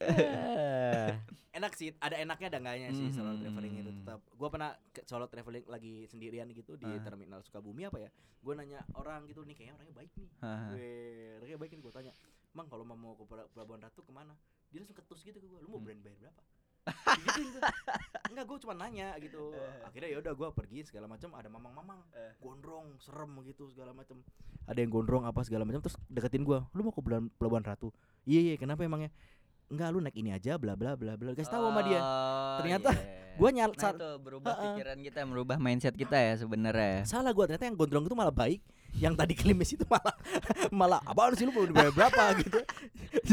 [1.55, 3.41] Eh, Enak sih ada enaknya ada enggaknya sih solo Mhm.
[3.41, 6.99] traveling itu tetap Gua pernah ke solo traveling lagi sendirian gitu di Ah.
[7.01, 10.69] terminal Sukabumi apa ya Gua nanya orang gitu nih kayaknya orangnya baik nih Haha.
[10.75, 12.13] Weh, orangnya baik nih gua tanya
[12.51, 14.35] Mang kalau mau ke Pela- Pelabuhan Ratu ke mana
[14.69, 15.87] Dia langsung ketus gitu ke gua Lu mau Hmm.
[15.87, 16.43] berani bayar berapa
[17.15, 17.63] Digituin gua.
[18.27, 22.35] Enggak gue cuma nanya gitu Akhirnya ya udah gua pergi segala macam ada mamang-mamang Eh.
[22.37, 24.21] gondrong serem gitu segala macam
[24.65, 27.89] ada yang gondrong apa segala macam terus deketin gua lu mau ke Pelabuhan, Pelabuhan Ratu
[28.25, 29.09] iya iya kenapa emangnya
[29.67, 32.91] enggak lu naik ini aja bla bla bla bla kasih tahu sama dia Oh, Ternyata
[32.91, 33.35] iya.
[33.35, 34.65] gua nyal Nah itu berubah Ha-ha.
[34.71, 37.03] pikiran kita, merubah mindset kita ya sebenarnya.
[37.03, 38.61] salah gua ternyata yang gondrong itu malah baik
[38.95, 40.15] yang tadi klimis itu malah
[40.71, 42.61] malah apaan sih lu mau dibayar berapa gitu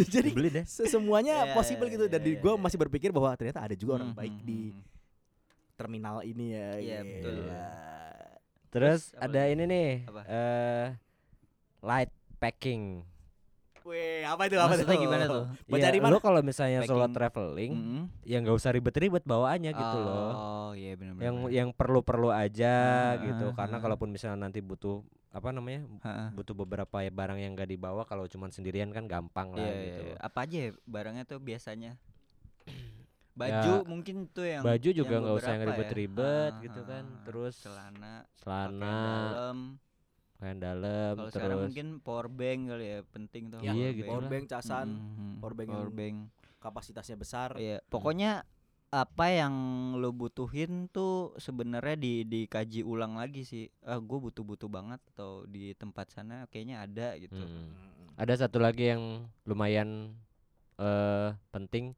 [0.02, 2.60] jadi beli deh semuanya Iya, possible iya, gitu iya, dan di iya, gua iya.
[2.60, 4.82] masih berpikir bahwa ternyata ada juga orang Hmm, baik hmm, di hmm.
[5.76, 7.34] terminal ini ya Iya, betul.
[7.38, 7.66] Gila.
[8.68, 9.54] terus apa ada lagi?
[9.54, 10.22] ini nih Apa?
[10.26, 10.86] eh
[11.82, 13.04] light packing
[13.82, 15.02] Weh, apa itu apa Maksudnya tuh?
[15.02, 15.44] gimana tuh?
[15.66, 16.14] Buat Ya, mana?
[16.14, 17.16] lu kalau misalnya solo Packing.
[17.16, 18.04] traveling Mm-mm.
[18.22, 21.26] ya nggak usah ribet-ribet bawaannya gitu loh Oh iya benar benar.
[21.26, 22.76] yang yang perlu-perlu aja
[23.18, 23.82] Ah, gitu ah, karena ah.
[23.82, 26.28] kalaupun misalnya nanti butuh apa namanya Heeh.
[26.32, 29.86] butuh beberapa ya barang yang gak dibawa kalau cuman sendirian kan gampang lah Iya, iya,
[29.88, 30.16] gitu iya.
[30.20, 31.92] Apa aja ya barangnya tuh biasanya?
[33.32, 35.68] Baju Ya, mungkin tuh yang baju juga nggak usah yang ya.
[35.72, 37.04] ribet-ribet Ah, gitu kan.
[37.24, 39.58] Terus celana, celana dalam.
[40.42, 43.62] Pakaian dalam Kalau sekarang terus mungkin power bank kali ya penting tuh.
[43.62, 44.10] Ya, Iya, power gitu bank.
[44.10, 46.16] power bank casan Mhm, power bank power bank.
[46.58, 48.42] kapasitasnya besar Iya, pokoknya
[48.90, 49.54] apa yang
[50.02, 53.70] lo butuhin tuh sebenarnya di dikaji ulang lagi sih.
[53.86, 57.38] Ah, gue butuh-butuh banget atau di tempat sana kayaknya ada gitu.
[57.38, 57.70] Hmm.
[58.02, 58.18] Mm.
[58.18, 60.18] ada satu lagi yang lumayan
[60.76, 61.94] eh penting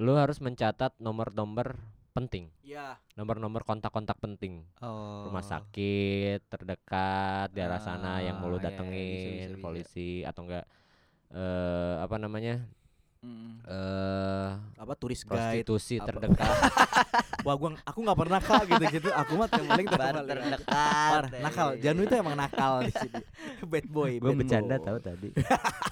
[0.00, 1.76] lu harus mencatat nomor-nomor
[2.12, 3.00] penting Iya.
[3.12, 5.26] nomor-nomor kontak-kontak penting Oh.
[5.26, 9.60] rumah sakit terdekat daerah sana yang mau lu Ah, iya, iya, bisa, datengin bisa, bisa.
[9.60, 10.64] polisi atau enggak
[11.30, 12.68] eh apa namanya
[13.18, 13.62] Mm.
[13.64, 15.62] eh Apa turis guide.
[15.62, 16.10] prostitusi apa.
[16.10, 16.52] terdekat
[17.46, 19.10] Wah, gua aku nggak pernah kak gitu-gitu.
[19.12, 21.22] Aku mah yang paling Bar terdekat.
[21.24, 21.68] ya, nakal.
[21.72, 23.18] iya, Janu itu emang nakal di sini.
[23.64, 24.12] Bad boy.
[24.16, 24.84] gue bad bercanda boy.
[24.84, 25.28] tahu tadi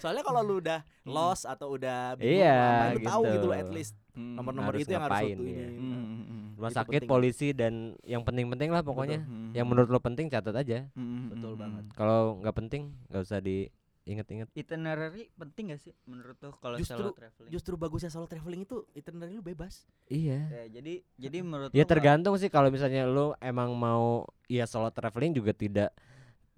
[0.00, 1.12] Soalnya kalau lu udah Hmm.
[1.12, 3.32] lost atau udah Iya, apa, lu tahu gitu.
[3.32, 4.34] gitu loh at least Mm.
[4.34, 5.64] nomor-nomor itu yang harus ngapain, lu iya.
[5.64, 5.76] ini.
[5.76, 6.44] Mm, mm, mm.
[6.56, 7.08] rumah sakit penting.
[7.08, 11.56] polisi dan yang penting-penting lah pokoknya Mm, yang menurut lo penting catat aja Betul mm,
[11.56, 11.84] banget.
[11.94, 17.12] kalau nggak penting nggak usah diinget-inget Itinerary penting gak sih menurut tuh kalau Justru- solo
[17.12, 17.50] traveling?
[17.50, 19.86] Justru bagusnya solo traveling itu itinerary lu bebas.
[20.06, 24.90] iya Ya, jadi jadi menurut ya tergantung sih kalau misalnya lu emang mau ya solo
[24.90, 25.94] traveling juga tidak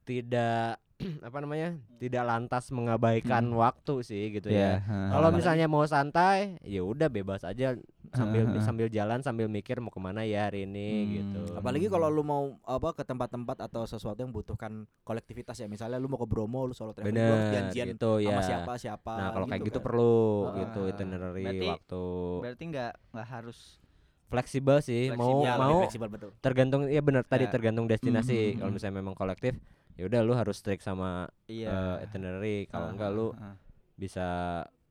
[0.03, 0.81] tidak
[1.23, 3.59] apa namanya tidak lantas mengabaikan Hmm.
[3.59, 7.75] waktu sih gitu ya Iya, ha, kalau misalnya mau santai ya udah bebas aja
[8.11, 11.11] sambil sambil jalan sambil mikir mau ke mana ya hari ini Hmm.
[11.13, 15.67] gitu Apalagi kalau lu mau apa ke tempat-tempat atau sesuatu yang butuhkan kolektivitas ya.
[15.67, 18.43] Misalnya lu mau ke Bromo, lu solo traveling, lu harus bener janjian gitu ya sama
[18.43, 19.13] siapa siapa.
[19.13, 19.85] nah kalau kayak gitu kan.
[19.85, 22.05] perlu Ah, gitu itinerary Berarti- waktu
[22.41, 23.59] berarti nggak nggak harus
[24.27, 26.31] fleksibel sih mau Fleksibel, Ya, lebih mau fleksibel betul.
[26.39, 27.51] tergantung ya benar tadi Ya.
[27.51, 28.77] tergantung destinasi Mhm, kalau mhm.
[28.77, 29.53] misalnya memang kolektif
[29.97, 33.55] ya udah lu harus strict sama iya eh, itinerary kalau Ah, enggak ah, lu ah.
[33.97, 34.27] bisa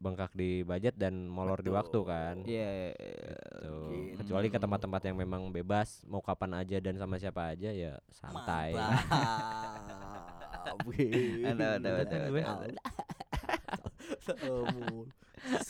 [0.02, 2.10] bengkak di budget dan molor di waktu Betul.
[2.10, 2.90] kan iya
[3.62, 3.94] Tuh.
[3.94, 4.18] Gitu.
[4.18, 8.74] kecuali ke tempat-tempat yang memang bebas mau kapan aja dan sama siapa aja ya santai
[10.62, 10.78] Mantap.
[10.86, 11.42] Wih.
[11.50, 12.44] Ada, ada, ada, gue.
[12.46, 12.82] ada.
[14.46, 15.10] Ampun.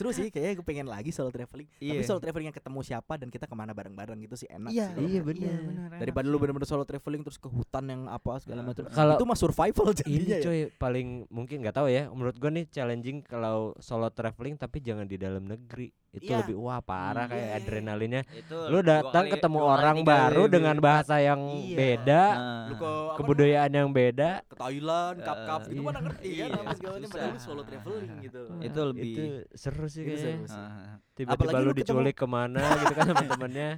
[0.01, 1.69] Seru sih kayaknya gue pengen lagi solo traveling.
[1.69, 2.01] Tapi Iya.
[2.03, 5.05] solo traveling yang ketemu siapa dan kita ke mana bareng-bareng gitu sih enak Iya, sih.
[5.07, 5.61] Iya, bener.
[5.93, 8.67] Daripada lu bener-bener solo traveling terus ke hutan yang apa segala Ah.
[8.67, 8.81] macam.
[8.87, 10.41] Kalau- itu mah survival ini jadinya ya.
[10.41, 15.05] coy paling mungkin nggak tahu ya menurut gua nih challenging kalau solo traveling tapi jangan
[15.05, 16.43] di dalam negeri itu Iya.
[16.43, 17.59] lebih wah parah Hmm, kayak iya, iya.
[17.61, 21.41] adrenalinnya itu lu datang kali- ketemu dua kali, orang kali baru lebih dengan bahasa yang
[21.61, 21.77] Iya.
[21.77, 22.63] beda Ah.
[22.63, 26.35] Lu ke apa kebudayaan yang beda ke Thailand, kap kap Eh, itu mana ngerti kan
[26.41, 28.41] iya, apa segalanya padahal solo traveling gitu.
[28.59, 30.55] Itu lebih- itu seru sih Itu kayaknya seru.
[30.55, 30.95] Ah.
[31.11, 33.69] tiba-tiba Apalagi lu lu ketemu- diculik ke mana gitu kan sama temennya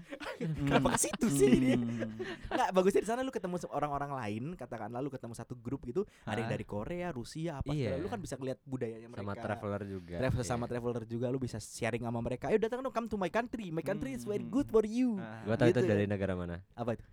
[0.44, 1.78] Kenapa ke situ sih?
[1.78, 2.20] Hmm.
[2.50, 6.36] Enggak, bagusnya di sana lu ketemu orang-orang lain, katakanlah lu ketemu satu grup gitu, ada
[6.36, 6.54] yang Hah?
[6.54, 7.96] dari Korea, Rusia, apa Iya.
[7.96, 8.02] segala.
[8.02, 9.24] Lu kan bisa lihat budayanya mereka.
[9.24, 10.50] sama traveler juga Travel iya.
[10.50, 12.50] sama traveler juga lu bisa sharing sama mereka.
[12.50, 13.70] Ayo datang dong come to my country.
[13.70, 14.52] My country is very Hmm.
[14.52, 15.16] good for you.
[15.16, 15.46] Ah.
[15.46, 17.06] gua tahu itu Gitu dari negara mana Apa itu?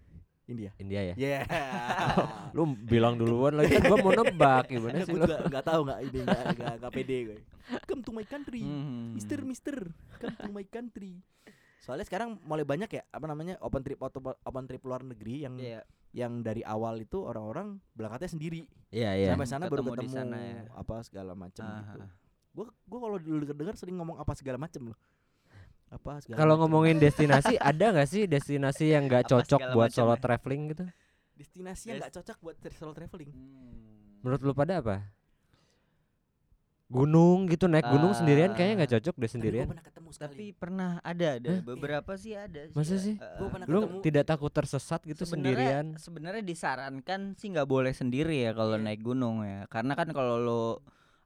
[0.50, 0.70] India.
[0.76, 1.42] India ya Yeah.
[2.56, 5.80] lu bilang duluan lagi kan gua mau nebak gimana sih gue lu juga nggak tahu
[5.82, 7.38] nggak ini nggak nggak nggak pede gue.
[7.86, 9.14] Come to my country, Hmm.
[9.14, 9.76] Mister Mister.
[10.18, 11.22] Come to my country.
[11.78, 15.54] Soalnya sekarang mulai banyak ya apa namanya open trip open, open trip luar negeri yang
[15.56, 15.80] Iya.
[16.10, 20.18] yang dari awal itu orang-orang berangkatnya sendiri iya iya sampai sana baru Ketemu di ketemu
[20.18, 20.60] sana ya.
[20.74, 22.00] apa segala macam Ah, gitu.
[22.00, 22.10] ah.
[22.50, 24.98] Gue gue kalau dulu dengar sering ngomong apa segala macam loh.
[25.90, 30.20] Apa segala kalau ngomongin destinasi ada nggak sih destinasi yang nggak cocok buat solo ya?
[30.20, 30.84] traveling gitu
[31.34, 33.28] destinasi yang nggak cocok buat solo traveling.
[33.28, 34.20] Hmm.
[34.20, 34.96] menurut lu pada apa
[36.86, 40.26] gunung gitu naik gunung sendirian kayaknya nggak cocok deh Tapi sendirian pernah ketemu sekali.
[40.28, 41.62] Tapi pernah ada ada Hah?
[41.64, 42.74] beberapa sih ada sih.
[42.74, 43.14] Masa sih?
[43.14, 48.50] Pernah lu ketemu- tidak takut tersesat gitu sendirian sebenarnya disarankan sih nggak boleh sendiri ya
[48.52, 48.84] kalau Iya.
[48.84, 49.66] naik gunung ya.
[49.66, 50.62] Karena kan kalau lo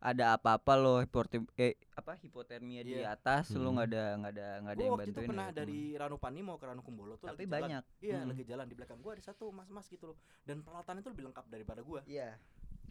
[0.04, 3.16] ada apa-apa lo hipotermia eh apa hipotermia di Iya.
[3.16, 3.80] atas lo Hmm.
[3.80, 5.54] nggak ada nggak ada nggak ada Gue yang waktu itu pernah ya.
[5.56, 7.56] dari Ranupani mau ke Ranukumbolo tuh tapi lagi jalan.
[7.64, 7.84] banyak.
[7.98, 8.28] Iya, Hmm.
[8.28, 10.18] lagi jalan di belakang gua ada satu mas-mas gitu loh.
[10.42, 12.04] Dan peralatannya tuh lebih lengkap daripada gua.
[12.04, 12.36] Iya.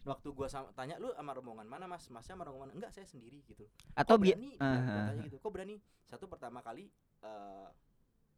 [0.02, 2.02] Waktu gua sama, tanya lu sama rombongan mana mas?
[2.10, 3.62] Masnya sama rombongan enggak saya sendiri gitu.
[3.94, 4.50] Atau Kok berani?
[4.58, 5.36] Ah, tanya gitu.
[5.38, 5.76] Kok berani?
[6.04, 6.90] Satu pertama kali
[7.22, 7.68] eh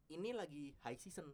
[0.08, 1.32] ini lagi high season.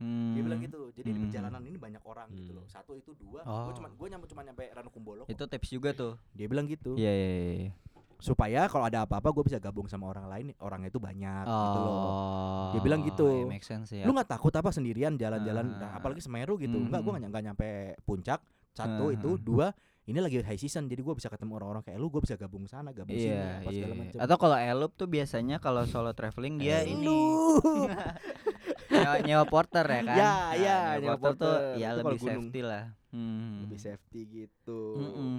[0.00, 0.66] Dia bilang Hmm.
[0.66, 0.80] gitu.
[0.92, 1.24] Jadi di Hmm.
[1.24, 2.64] perjalanan ini banyak orang gitu loh.
[2.64, 2.72] Hmm.
[2.72, 3.44] Satu itu dua.
[3.44, 3.68] Oh.
[3.68, 5.24] Gua cuma gua nyampe cuma nyampe Ranukumbolo.
[5.26, 6.16] Itu tips juga tuh.
[6.32, 6.96] Dia bilang gitu.
[6.96, 7.70] Iya iya iya.
[8.16, 10.46] Supaya kalau ada apa-apa gue bisa gabung sama orang lain.
[10.58, 11.92] Orangnya itu banyak gitu loh.
[11.92, 12.68] Oh.
[12.72, 13.44] Dia bilang gitu.
[13.44, 14.04] make sense ya.
[14.04, 15.96] Lu nggak takut apa sendirian jalan-jalan nah, Ah.
[15.96, 16.76] apalagi Semeru gitu.
[16.76, 17.28] Enggak, gua Mhm.
[17.28, 17.68] nggak nyampe
[18.04, 18.40] puncak.
[18.70, 19.72] Satu Ah, itu, dua
[20.04, 22.92] ini lagi high season jadi gua bisa ketemu orang-orang kayak lu, gua bisa gabung sana,
[22.92, 23.76] gabung sini Iya, apa iya.
[23.76, 24.00] segala iya.
[24.04, 24.18] macam.
[24.20, 27.08] Atau kalau elup tuh biasanya kalau solo traveling dia ini
[28.90, 30.16] nyewa, nyewa porter ya kan?
[30.16, 31.74] Ya, Nah, ya, nyewa nyewa porter tuh porter.
[31.74, 32.44] ya Itu kalau lebih gunung.
[32.44, 32.84] safety lah.
[33.10, 33.54] Hmm.
[33.64, 34.80] lebih safety gitu.
[34.94, 35.34] Mm-mm.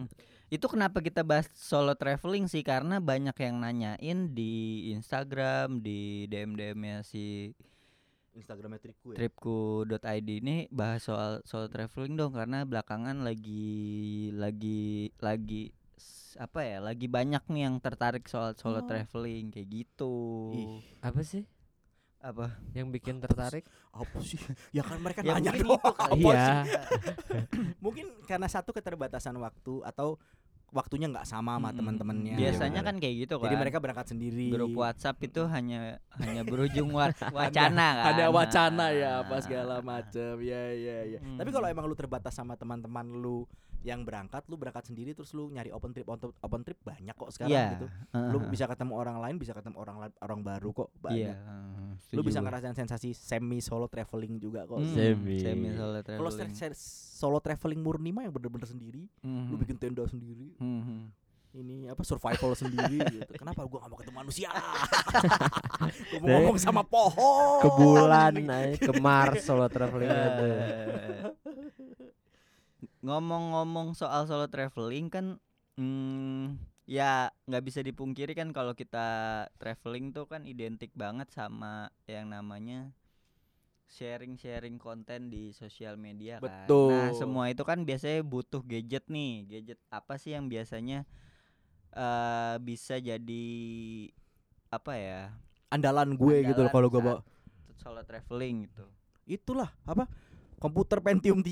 [0.50, 4.54] Itu kenapa kita bahas solo traveling sih karena banyak yang nanyain di
[4.92, 7.56] Instagram, di DM-DM-nya si
[8.32, 9.18] Instagramnya trikku ya.
[9.18, 13.68] tripku.id ini bahas soal solo traveling dong karena belakangan lagi
[14.34, 15.72] lagi lagi
[16.38, 18.88] apa ya lagi banyak nih yang tertarik soal solo Oh.
[18.88, 20.16] traveling kayak gitu
[20.54, 21.44] Ih, apa sih
[22.22, 24.38] apa yang bikin tertarik apa sih?
[24.70, 25.82] Ya kan mereka Ya, nanya mungkin doang.
[25.82, 26.12] itu kali.
[26.14, 26.46] Apa Iya.
[26.46, 26.70] sih?
[27.84, 30.22] Mungkin karena satu keterbatasan waktu atau
[30.72, 31.78] waktunya nggak sama sama Mm-mm.
[31.78, 32.36] teman-temannya.
[32.38, 32.88] Biasanya bener.
[32.88, 33.44] kan kayak gitu kan.
[33.44, 34.48] Jadi mereka berangkat sendiri.
[34.50, 38.06] grup WhatsApp itu hanya hanya berujung wa- wacana kan.
[38.14, 41.56] ada wacana ya apa segala macam ya ya ya tapi Hmm.
[41.58, 43.44] kalau emang lu terbatas sama teman-teman lu
[43.82, 47.30] yang berangkat lu berangkat sendiri terus lu nyari open trip open, open trip banyak kok
[47.30, 47.67] sekarang Iya.
[47.76, 47.88] gitu
[48.30, 48.50] lu Heeh.
[48.50, 51.02] bisa ketemu orang lain bisa ketemu orang orang baru kok Iya.
[51.02, 52.46] banyak heeh, lu setuju bisa gua.
[52.48, 55.38] ngerasain sensasi semi solo traveling juga kok Hmm, Semi.
[55.39, 56.54] semi solo kalau traveling.
[56.54, 56.78] se-
[57.15, 59.60] solo traveling murni mah yang bener-bener sendiri lu Mhm.
[59.60, 61.00] bikin tenda sendiri Mhm.
[61.54, 64.48] ini apa survival sendiri gitu kenapa gua gak mau ketemu manusia
[66.13, 70.46] gua mau ngomong sama pohon ke bulan naik ke Mars solo traveling ada
[71.41, 71.81] Eh,
[73.02, 75.26] Ngomong-ngomong soal solo traveling kan
[75.78, 82.30] hmm, ya nggak bisa dipungkiri kan kalau kita traveling tuh kan identik banget sama yang
[82.30, 82.94] namanya
[83.92, 86.70] sharing-sharing konten di sosial media kan.
[86.72, 87.20] Nah, Betul.
[87.20, 89.50] semua itu kan biasanya butuh gadget nih.
[89.50, 91.04] Gadget apa sih yang biasanya
[91.92, 93.46] eh bisa jadi
[94.72, 95.22] apa ya?
[95.72, 97.16] andalan gue gitu loh Andalan kalau saat bawa
[97.80, 98.86] solo traveling gitu.
[99.26, 100.06] itulah apa
[100.62, 101.50] komputer Pentium 3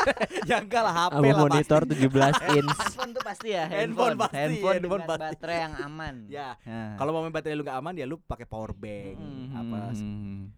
[0.48, 2.08] ya enggak lah HP lah monitor pasti.
[2.08, 2.08] 17
[2.56, 2.72] inch.
[2.72, 4.16] Handphone tuh pasti ya Handphone handphone.
[4.16, 5.22] pasti, handphone, handphone dengan pasti.
[5.28, 6.14] baterai yang aman.
[6.32, 6.96] Ya Nah.
[6.96, 9.52] kalau mau main baterai lu nggak aman ya lu pakai power bank Mhm.
[9.52, 9.78] apa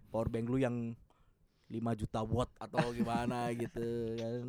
[0.09, 0.77] power bank lu yang
[1.67, 3.83] 5 juta watt atau gimana gitu
[4.15, 4.45] kan.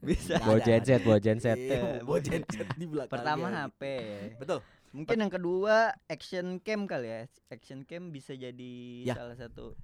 [0.00, 1.58] Bisa bawa ada, genset bawa genset.
[1.58, 3.82] Iya, bawa genset di belakang pertama HP
[4.38, 4.62] betul.
[4.88, 7.20] Mungkin yang kedua action cam kali ya.
[7.48, 8.72] Action cam bisa jadi
[9.04, 9.12] Ya.
[9.14, 9.74] salah satu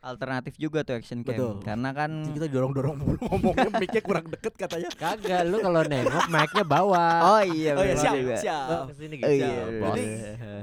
[0.00, 1.54] alternatif juga tuh action cam Betul.
[1.60, 6.24] karena kan Jadi kita dorong-dorong mulu ngomongnya mic-nya kurang deket katanya kagak lu kalau nengok
[6.26, 8.36] mic-nya bawah oh iya oh ya bener siap juga.
[8.40, 9.52] siap ke sini Oh, iya.
[9.92, 10.04] Jadi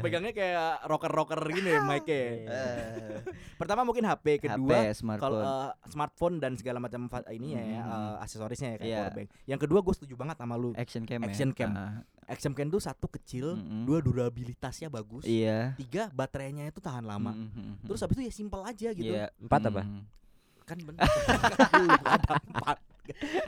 [0.02, 3.22] pegangnya kayak rocker-rocker gini ya mic-nya Eh,
[3.56, 7.82] pertama mungkin HP kedua HP smartphone kalau eh, smartphone dan segala macam ini ya, ya
[7.82, 7.94] Hmm.
[7.94, 8.98] eh, aksesorisnya ya kayak Iya.
[9.00, 9.28] powerbank.
[9.46, 10.74] Yang kedua gue setuju banget sama lu.
[10.74, 11.28] action cam ya?
[11.28, 11.72] action cam.
[11.72, 13.88] Ah, Action cam tuh satu kecil, mm-mm.
[13.88, 17.32] dua durabilitasnya bagus, iya tiga baterainya itu tahan lama.
[17.32, 17.88] Mm-mm.
[17.88, 19.08] Terus habis itu ya simpel aja gitu.
[19.30, 19.42] Iya.
[19.42, 19.82] Empat apa?
[19.82, 20.02] Mm.
[20.64, 21.00] Kan bener.
[21.00, 22.78] Lu ada empat.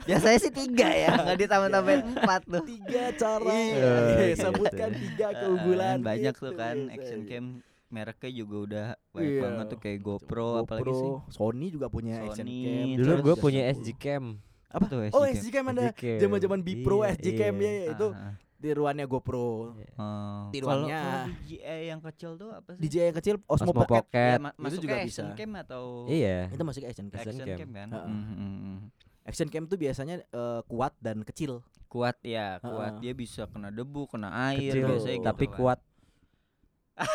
[0.02, 2.64] Biasanya sih tiga ya, nggak ditambah-tambahin empat tuh.
[2.64, 3.44] Tiga cara.
[3.46, 3.92] Iya, Iya,
[4.26, 4.40] gitu.
[4.42, 5.96] sebutkan tiga Eh, keunggulan.
[6.00, 7.44] banyak gitu tuh kan action cam
[7.86, 9.42] mereknya juga udah banyak Iya.
[9.42, 12.86] banget tuh kayak GoPro, apalagi sih Sony juga punya action Sony, cam.
[12.94, 14.24] dulu Terus gue punya SG cam
[14.70, 14.84] apa?
[14.86, 15.82] tuh Oh, SG SG cam ada.
[15.84, 16.18] SG cam.
[16.22, 17.68] Zaman-zaman Bipro Iya, SG cam iya.
[17.68, 18.34] ya itu Ah, ah.
[18.60, 19.72] Tiruannya GoPro.
[19.96, 21.00] Oh, Tiruannya.
[21.00, 22.80] Kalau DJI yang kecil tuh apa sih?
[22.82, 24.04] DJ yang kecil Osmo, Osmo Pocket.
[24.06, 25.34] Ya, Pocket ma- Itu juga action bisa.
[25.34, 27.18] cam atau iya Itu masuk action cam.
[27.18, 27.56] action cam.
[27.56, 27.88] cam, kan?
[27.90, 28.06] Heeh.
[28.06, 28.78] Mm, mm.
[29.22, 31.64] Action cam tuh biasanya eh, kuat dan kecil.
[31.86, 32.92] Kuat ya, kuat.
[32.94, 33.02] Heeh.
[33.02, 35.56] Dia bisa kena debu, kena air kecil biasanya gitu tapi kan.
[35.56, 35.80] kuat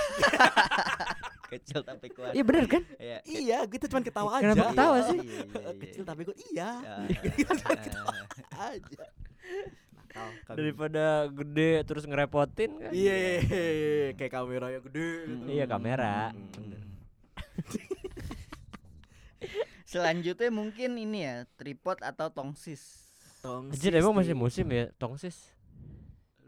[1.47, 2.33] kecil tapi kuat.
[2.33, 3.17] iya bener kan Iya.
[3.23, 4.43] Iya, kita cuma ketawa aja.
[4.43, 5.19] Kenapa ketawa sih?
[5.19, 6.69] Iya, iya, iya, kecil tapi kok iya.
[7.05, 8.13] Ya, Kita cuma ketawa
[8.51, 8.99] aja.
[10.15, 10.55] Kami.
[10.55, 15.09] daripada gede terus ngerepotin kan Iya, iya, iya, kayak kamera yang gede.
[15.25, 15.37] gitu.
[15.37, 16.15] Mm, Iya, kamera.
[16.31, 16.83] mm, mm.
[19.85, 23.05] Selanjutnya mungkin ini ya, tripod atau tongsis.
[23.45, 25.53] Anjir emang masih musim ya tongsis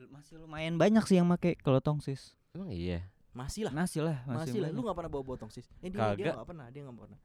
[0.10, 2.34] Masih lumayan banyak sih yang make kalau tongsis.
[2.50, 3.00] emang iya
[3.32, 3.72] Masih lah.
[3.72, 4.68] Masih lah, masih, Masih lah.
[4.68, 4.84] Lu banyak.
[4.84, 5.64] gak pernah bawa botong sis?
[5.78, 6.36] Eh, dia, dia Kagak.
[6.42, 7.20] gak pernah, dia gak pernah.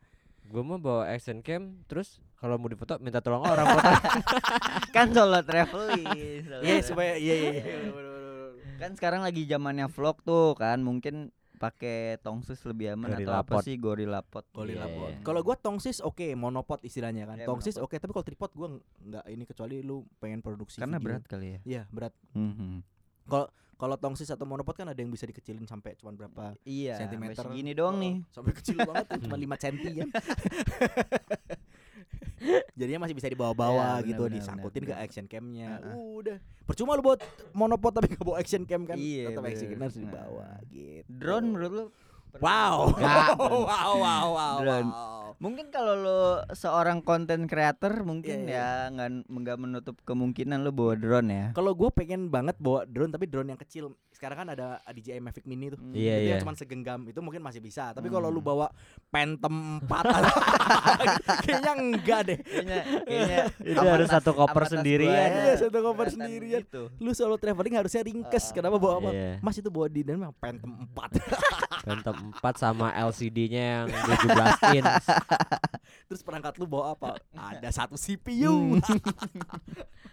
[0.44, 3.90] Gue mau bawa action cam terus kalau mau difoto minta tolong orang foto
[4.94, 6.04] kan solo traveling.
[6.60, 7.64] Iya, supaya iya iya iya.
[8.76, 13.52] kan sekarang lagi zamannya vlog tuh kan, mungkin pakai tongsis lebih aman Gorilla atau apa
[13.54, 13.62] Pod.
[13.62, 14.42] sih Gorilla Pod.
[14.50, 14.98] Gorilla Iya.
[14.98, 15.12] Pod.
[15.22, 17.38] Kalau gua tongsis oke, monopod istilahnya kan.
[17.38, 20.98] Iya, tongsis oke, tapi kalau tripod gua ng- nggak ini kecuali lu pengen produksi Karena
[20.98, 21.06] video.
[21.14, 21.58] berat kali ya.
[21.62, 22.10] Iya, berat.
[22.32, 22.82] Mhm.
[23.24, 27.42] Kalau tongsis atau monopod kan ada yang bisa dikecilin sampai cuman berapa Iya, sentimeter.
[27.42, 28.14] segini doang Oh, nih.
[28.30, 30.08] Sampai kecil banget kan, cuma 5 cm kan.
[32.74, 35.78] Jadinya masih bisa dibawa-bawa Ya, gitu, benar, disangkutin benar, ke action cam-nya.
[35.78, 35.94] Heeh.
[35.94, 36.38] Udah.
[36.62, 37.18] Percuma lu buat
[37.52, 38.94] monopod tapi gak bawa action cam kan.
[38.94, 39.74] Iya, Tetap action bener.
[39.74, 40.58] cam harus dibawa Nah.
[40.68, 41.10] gitu.
[41.12, 41.84] Drone menurut lu?
[42.32, 42.76] Pernah- Wow.
[42.98, 43.28] Nggak.
[43.38, 44.90] wow, wow, wow, Drone.
[44.90, 45.10] wow.
[45.42, 46.20] Mungkin kalau lo
[46.54, 51.46] seorang content creator mungkin Iya, ya nggak nggak menutup kemungkinan lo bawa drone ya.
[51.50, 53.90] Kalau gue pengen banget bawa drone tapi drone yang kecil.
[54.22, 55.82] Sekarang kan ada DJI Mavic Mini tuh.
[55.82, 55.98] Hmm.
[55.98, 56.30] Iya, itu iya.
[56.38, 57.90] yang cuma segenggam itu mungkin masih bisa.
[57.90, 58.54] Tapi kalau lu Hmm.
[58.54, 58.66] bawa
[59.10, 59.90] Phantom 4
[61.42, 62.38] kayaknya enggak deh.
[62.38, 63.38] Kayaknya kayaknya
[63.74, 65.10] Itu harus satu koper sendirian.
[65.10, 66.62] ya, Iya, satu koper sendirian.
[66.62, 66.86] gitu.
[67.02, 68.54] Lu solo traveling harusnya ringkes.
[68.54, 69.10] Ah, Kenapa bawa apa?
[69.10, 69.42] Iya.
[69.42, 71.18] Mas itu bawa di dan memang Phantom 4.
[71.90, 74.86] Phantom 4 sama LCD-nya yang 17 inch
[76.06, 77.18] Terus perangkat lu bawa apa?
[77.34, 78.78] Ada satu CPU.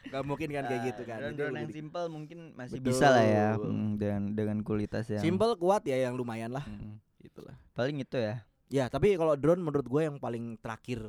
[0.06, 1.20] Gak mungkin kan kayak gitu kan.
[1.30, 2.88] Drone, yang simple mungkin masih Betul.
[2.90, 6.98] bisa lah ya hmm, dengan dengan kualitas yang Simple kuat ya yang lumayan lah Hmm.
[7.20, 7.54] Itulah.
[7.74, 8.48] Paling itu ya.
[8.70, 11.04] Ya, tapi kalau drone menurut gue yang paling terakhir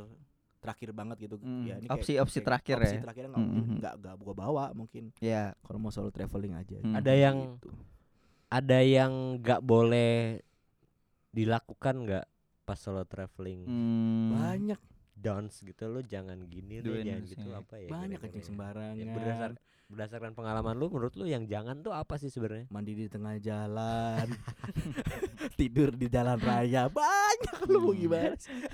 [0.58, 3.00] terakhir banget gitu Hmm, ya ini kayak- opsi-opsi kayak terakhir opsi ya.
[3.00, 3.76] terakhir nggak mungkin Mhm.
[3.80, 5.56] nggak nggak gua bawa mungkin Ya.
[5.58, 6.92] kalau mau solo traveling aja Hmm.
[6.94, 7.68] Ada yang Gitu.
[8.50, 10.44] ada yang nggak boleh
[11.30, 12.24] dilakukan nggak
[12.62, 14.34] pas solo traveling Hmm.
[14.34, 14.80] banyak
[15.20, 17.58] dance gitu lo jangan gini deh Doing jangan gitu ya.
[17.58, 18.48] apa ya banyak kencing ya?
[18.48, 19.50] sembarangan Ya, berdasar
[19.86, 24.26] berdasarkan pengalaman lu menurut lu yang jangan tuh apa sih sebenarnya mandi di tengah jalan
[25.58, 28.00] tidur di jalan raya banyak lu mau Hmm.
[28.00, 28.54] gimana sih?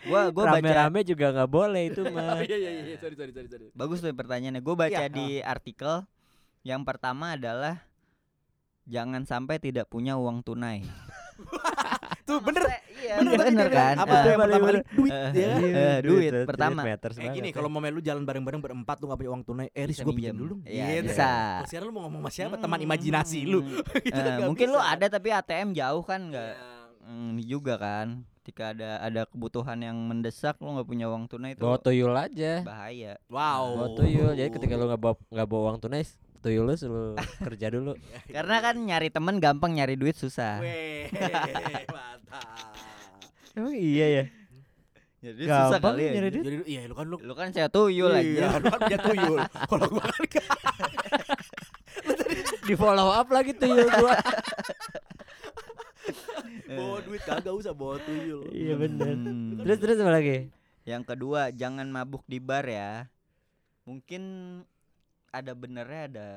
[0.00, 3.48] Gua gua baca rame-rame juga nggak boleh itu mah iya iya iya sorry sorry sorry
[3.48, 4.60] sorry bagus tuh pertanyaannya.
[4.60, 6.06] Gue baca Iya, di artikel
[6.62, 7.82] yang pertama adalah
[8.84, 10.86] jangan sampai tidak punya uang tunai.
[12.28, 12.64] Tuh bener
[12.98, 13.94] Iya, bener, tadi bener kan?
[13.96, 15.52] apa Eh, tuh yang pertama kali duit Eh, ya?
[15.56, 16.80] Iya, duit tuh, pertama.
[16.82, 17.72] matters Eh gini kalau ya.
[17.72, 20.12] mau main lu jalan bareng-bareng berempat lu gak punya uang tunai Eh Riz Bisa gue
[20.12, 21.04] pinjam dulu Iya, Gitu.
[21.08, 21.30] bisa.
[21.64, 23.80] Sekarang lu mau ngomong sama siapa teman imajinasi lu Hmm.
[24.04, 26.76] Gitu Eh, nggak mungkin lu ada tapi ATM jauh kan nggak Iya.
[27.00, 28.08] Hmm, ini juga kan.
[28.38, 32.60] Ketika ada ada kebutuhan yang mendesak lu nggak punya uang tunai itu bawa tuyul aja
[32.62, 33.16] bahaya.
[33.26, 36.04] Wow bawa tuyul jadi ketika lu nggak bawa nggak bawa uang tunai
[36.48, 37.92] tuyul lu kerja dulu
[38.34, 40.58] Karena kan nyari temen gampang nyari duit susah.
[40.58, 41.12] Weh
[41.92, 42.72] mantap
[43.52, 44.24] emang iya ya
[45.20, 46.42] Jadi Gampang nyari duit.
[46.42, 48.56] Jadi iya lu kan lu Lu kan saya tuyul Iya, aja.
[48.56, 49.38] lu kan punya tuyul
[49.70, 50.24] Kalau gua kan
[52.62, 54.16] di follow up lagi tuyul gua
[56.68, 59.56] bawa duit kagak usah bawa tuyul iya bener Hmm.
[59.58, 60.38] terus terus apa lagi
[60.84, 63.12] Yang kedua, jangan mabuk di bar ya.
[63.84, 64.22] Mungkin
[65.30, 66.28] ada benernya ada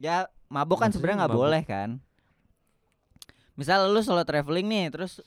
[0.00, 2.00] Ya, mabuk kan sebenarnya nggak boleh kan.
[3.52, 5.20] Misal lu solo traveling nih, terus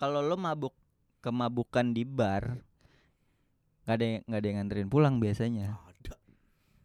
[0.00, 0.72] kalau lu mabuk
[1.20, 2.56] kemabukan di bar
[3.84, 5.76] nggak ada nggak ada yang nganterin pulang biasanya.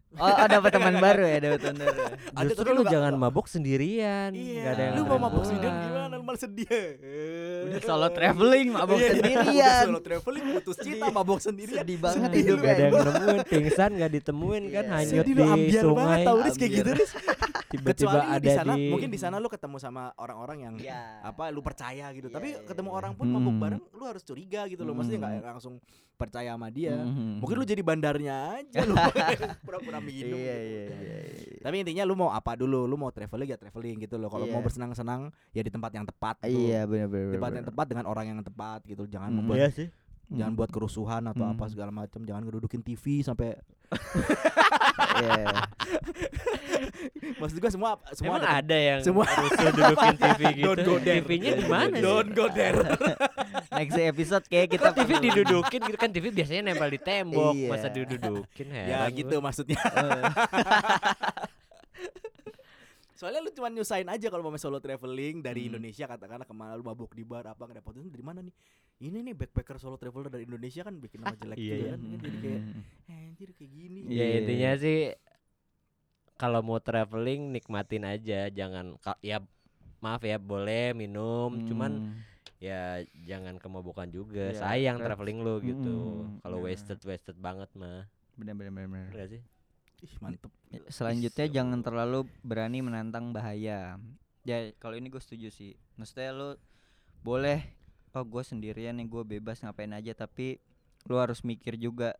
[0.09, 1.99] Ada Oh, oh dapat teman baru ya, dapat teman baru.
[2.01, 2.09] ya.
[2.33, 6.13] Ada, justru lu jangan mabuk sendirian Iya nggak ada yang Lu mau mabuk sendirian gimana
[6.17, 6.69] Lu malah sedih
[7.61, 9.83] Udah solo traveling mabuk Iya, Udah sendirian.
[9.85, 12.65] solo traveling putus cinta mabuk sendirian Sedih banget hidup lu.
[12.65, 14.93] Gak ada yang nemuin pingsan gak ditemuin kan Iya.
[14.95, 15.33] hanyut di
[15.71, 16.91] sungai Riz kayak gitu
[17.69, 21.21] tiba-tiba ada di sana Mungkin di sana lu ketemu sama orang-orang yang Iya.
[21.23, 22.97] apa lu percaya gitu Iya, tapi iya, ketemu iya.
[22.97, 23.61] orang pun mabuk Hmm.
[23.61, 25.45] bareng lu harus curiga gitu loh maksudnya nggak Hmm.
[25.47, 25.73] langsung
[26.19, 27.39] percaya sama dia Mhm.
[27.39, 28.91] mungkin lu jadi bandarnya aja lu
[29.65, 30.91] pura-pura minum Iya, gitu.
[30.91, 31.59] iya, iya, iya.
[31.59, 34.51] tapi intinya lu mau apa dulu lu mau traveling ya traveling gitu loh kalau Iya.
[34.51, 37.23] mau bersenang-senang ya di tempat yang tepat gitu Iya benar benar.
[37.25, 39.37] di tempat yang tepat dengan orang yang tepat gitu jangan Hmm.
[39.39, 39.87] membuat Iya sih
[40.31, 40.59] jangan Hmm.
[40.59, 41.71] buat kerusuhan atau apa Hmm.
[41.71, 43.57] segala macam jangan ngedudukin TV sampai
[45.19, 45.65] Iya.
[47.35, 50.95] maksud gua semua semua Emang ada ada yang semua- rusuh dudukin TV gitu Don't go
[50.97, 51.17] there.
[51.19, 52.03] TV-nya di mana sih?
[52.03, 52.77] don't go there
[53.71, 57.67] Next episode kayak kita Kok TV didudukin gitu kan TV biasanya nempel di tembok Iya.
[57.67, 59.43] masa didudukin ya gitu gua.
[59.43, 60.23] maksudnya Eh,
[63.13, 65.75] Soalnya lu cuma nyusahin aja kalau mau main solo traveling dari Hmm.
[65.75, 68.55] Indonesia katakanlah ke mana lu mabuk di bar apa ngerepotin dari mana nih?
[68.99, 71.91] Ini nih backpacker solo traveler dari Indonesia kan bikin nama jelek Iya, gitu iya.
[71.95, 71.99] kan.
[72.03, 72.83] Jadi kayak Hmm.
[73.07, 73.99] eh, anjir kayak gini.
[74.11, 74.97] Ya intinya sih
[76.39, 79.43] kalau mau traveling nikmatin aja jangan ya
[79.99, 82.19] maaf ya boleh minum cuman Hmm.
[82.59, 86.71] ya jangan kemabukan juga Ya, sayang tra- traveling lu gitu Mm, kalau bener.
[86.71, 88.07] wasted wasted banget mah
[88.39, 88.87] benar benar benar.
[88.87, 89.27] benar.
[89.31, 89.43] Sih
[89.99, 90.51] Ih, mantep.
[90.87, 93.99] Selanjutnya ya jangan terlalu berani menantang bahaya.
[94.47, 95.75] Ya kalau ini gue setuju sih.
[95.99, 96.49] Maksudnya lu
[97.19, 97.67] boleh
[98.09, 100.57] oh gue sendirian nih gue bebas ngapain aja tapi
[101.05, 102.17] lu harus mikir juga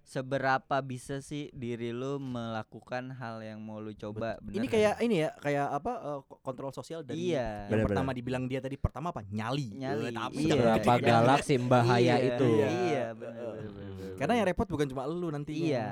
[0.00, 4.40] seberapa bisa sih diri lu melakukan hal yang mau lu coba.
[4.40, 5.04] Ini bener kayak kan?
[5.04, 7.36] ini ya, kayak apa eh, ko- kontrol sosial dari Iya.
[7.36, 7.86] yang Bener-bener.
[7.86, 9.20] pertama dibilang dia tadi pertama apa?
[9.22, 9.76] Nyali.
[9.76, 10.54] Nyali, tapi iya.
[10.56, 12.66] berapa kayak galaksi bahaya Iya, itu Iya.
[12.66, 15.60] Iya, benar, benar, benar, benar, Karena yang repot bukan cuma lu nantinya.
[15.62, 15.88] Iya,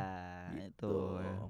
[0.48, 0.88] Gitu.
[0.88, 0.94] itu.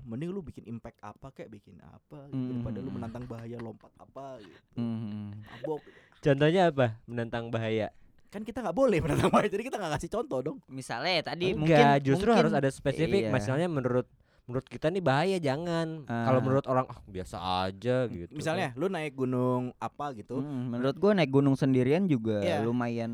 [0.05, 4.41] Mending lu bikin impact apa kayak bikin apa gitu, daripada lu menantang bahaya lompat apa
[4.41, 4.61] gitu.
[4.75, 5.31] Hmm.
[5.39, 5.81] Mabok.
[6.21, 7.89] Contohnya apa menantang bahaya
[8.29, 10.59] Kan kita nggak boleh menantang bahaya, jadi kita nggak kasih contoh dong.
[10.69, 13.33] Misalnya ya tadi Enggak, mungkin justru mungkin- harus ada spesifik iya.
[13.33, 14.05] misalnya menurut
[14.45, 16.43] menurut kita nih bahaya jangan kalau Ah.
[16.43, 20.41] menurut orang ah biasa aja gitu Misalnya lu naik gunung apa gitu.
[20.41, 22.61] Mm, menurut gua naik gunung sendirian juga Iya.
[22.63, 23.13] lumayan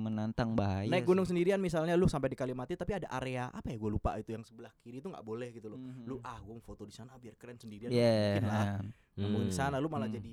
[0.00, 0.84] menantang bahaya.
[0.86, 1.08] naik sih.
[1.08, 4.32] gunung sendirian misalnya lu sampai di Kalimati tapi ada area apa ya gue lupa itu
[4.32, 5.76] yang sebelah kiri itu nggak boleh gitu loh.
[5.76, 6.04] Mhm.
[6.04, 7.88] Lu ah gue foto di sana biar keren sendirian.
[7.88, 8.16] Iya.
[8.34, 8.64] Mungkin lah.
[9.14, 9.56] Namun di Hmm.
[9.58, 10.16] sana lu malah Hmm.
[10.18, 10.32] jadi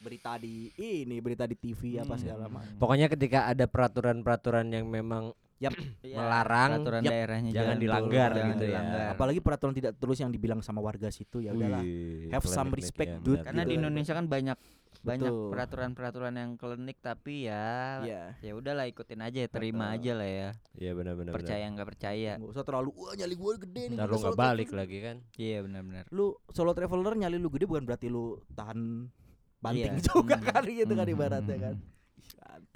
[0.00, 2.20] berita di ini berita di TV apa Hmm.
[2.20, 2.72] segala macam.
[2.76, 5.76] pokoknya ketika ada peraturan-peraturan yang memang Iya,
[6.16, 8.68] melarang, peraturan yap, daerahnya jangan betul, dilanggar jangan gitu ya.
[8.72, 9.06] dilanggar.
[9.12, 11.84] Apalagi peraturan tidak tertulis yang dibilang sama warga situ ya udahlah.
[12.32, 13.44] Have some respect, ya, dude.
[13.44, 13.68] Karena gitu.
[13.68, 14.56] di Indonesia kan banyak
[15.00, 18.22] banyak peraturan-peraturan yang klinik tapi ya Iya.
[18.40, 19.96] ya udahlah ikutin aja terima Betul.
[19.96, 20.48] aja lah ya.
[20.74, 21.32] Iya benar-benar.
[21.34, 22.32] percaya nggak percaya.
[22.36, 23.96] Nggak usah terlalu wah nyali gue gede nih.
[23.96, 25.16] Ntar gua lu nggak solo balik traveler." lagi kan?
[25.36, 26.04] Iya benar-benar.
[26.08, 28.80] Lu solo traveler nyali lu gede bukan berarti lu tahan
[29.60, 30.04] banting Iya.
[30.08, 30.46] juga Hmm.
[30.48, 31.14] kan gitu kan Hmm.
[31.14, 31.74] ibaratnya kan.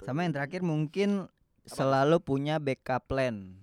[0.01, 1.25] Sama yang terakhir mungkin
[1.65, 3.57] selalu punya backup plan.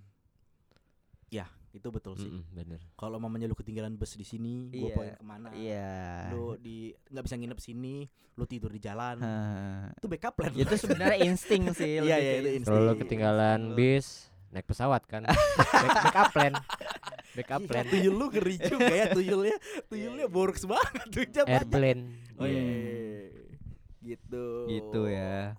[1.72, 2.28] Itu betul sih.
[2.52, 2.84] Bener.
[3.00, 5.48] Kalau mamanya lu ketinggalan bus di sini, gua Iya, poin ke mana?
[5.56, 5.96] Iya.
[6.28, 8.04] Lu di nggak bisa nginep sini,
[8.36, 9.16] lu tidur di jalan.
[9.16, 9.88] Hah.
[9.96, 10.52] Itu backup plan.
[10.52, 12.04] itu sebenarnya insting sih.
[12.04, 12.76] Iya, iya, itu insting.
[12.76, 15.24] Kalau lo ketinggalan bis, naik pesawat kan.
[15.56, 16.52] Back, backup plan.
[17.32, 17.84] Backup Iya, plan.
[17.86, 19.56] tuyul lu ngeri juga ya tuyulnya.
[19.86, 21.56] Tuyulnya borks banget tuyulnya banyak.
[21.58, 22.02] Airplane.
[22.36, 22.62] Oh iya.
[23.98, 24.44] Gitu.
[24.68, 25.56] Gitu ya.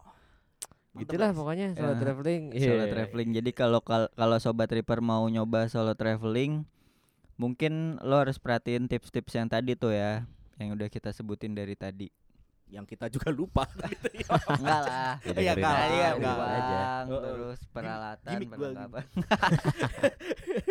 [0.94, 1.38] Mantap, Gitulah guys.
[1.40, 2.44] pokoknya solo Ya, traveling.
[2.54, 2.94] Solo Iya.
[2.94, 3.30] traveling.
[3.34, 6.62] Jadi kalau kal- kalau sobat Reaper mau nyoba solo traveling,
[7.34, 12.14] mungkin lo harus perhatiin tips-tips yang tadi tuh ya, yang udah kita sebutin dari tadi.
[12.70, 13.66] Yang kita juga lupa.
[13.90, 14.28] gitu ya.
[14.52, 15.14] Enggak lah.
[15.26, 16.38] Ya, Iya, enggak, Tadi ya enggak.
[16.38, 16.82] aja.
[17.08, 18.62] Terus peralatan, gimmick gua gitu.
[18.62, 19.06] perlengkapan.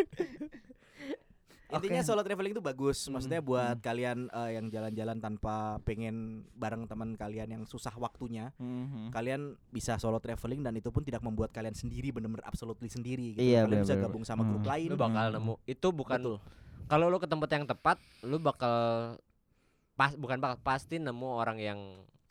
[1.72, 2.98] Intinya solo traveling itu bagus.
[3.06, 6.16] Maksudnya Hmm, buat kalian eh, yang jalan-jalan tanpa pengen
[6.52, 9.10] bareng teman kalian yang susah waktunya, Mhm.
[9.10, 13.42] kalian bisa solo traveling dan itu pun tidak membuat kalian sendiri bener-bener absolutely sendiri gitu.
[13.42, 14.04] Iya, kalian bisa bener-bener.
[14.06, 14.70] gabung sama grup Hmm.
[14.70, 14.88] lain.
[14.88, 15.34] Lu bakal Hmm.
[15.36, 15.54] nemu.
[15.64, 16.36] Itu bukan Betul.
[16.86, 18.76] kalau lu ke tempat yang tepat, lu bakal
[19.92, 21.78] pas bukan bakal pasti nemu orang yang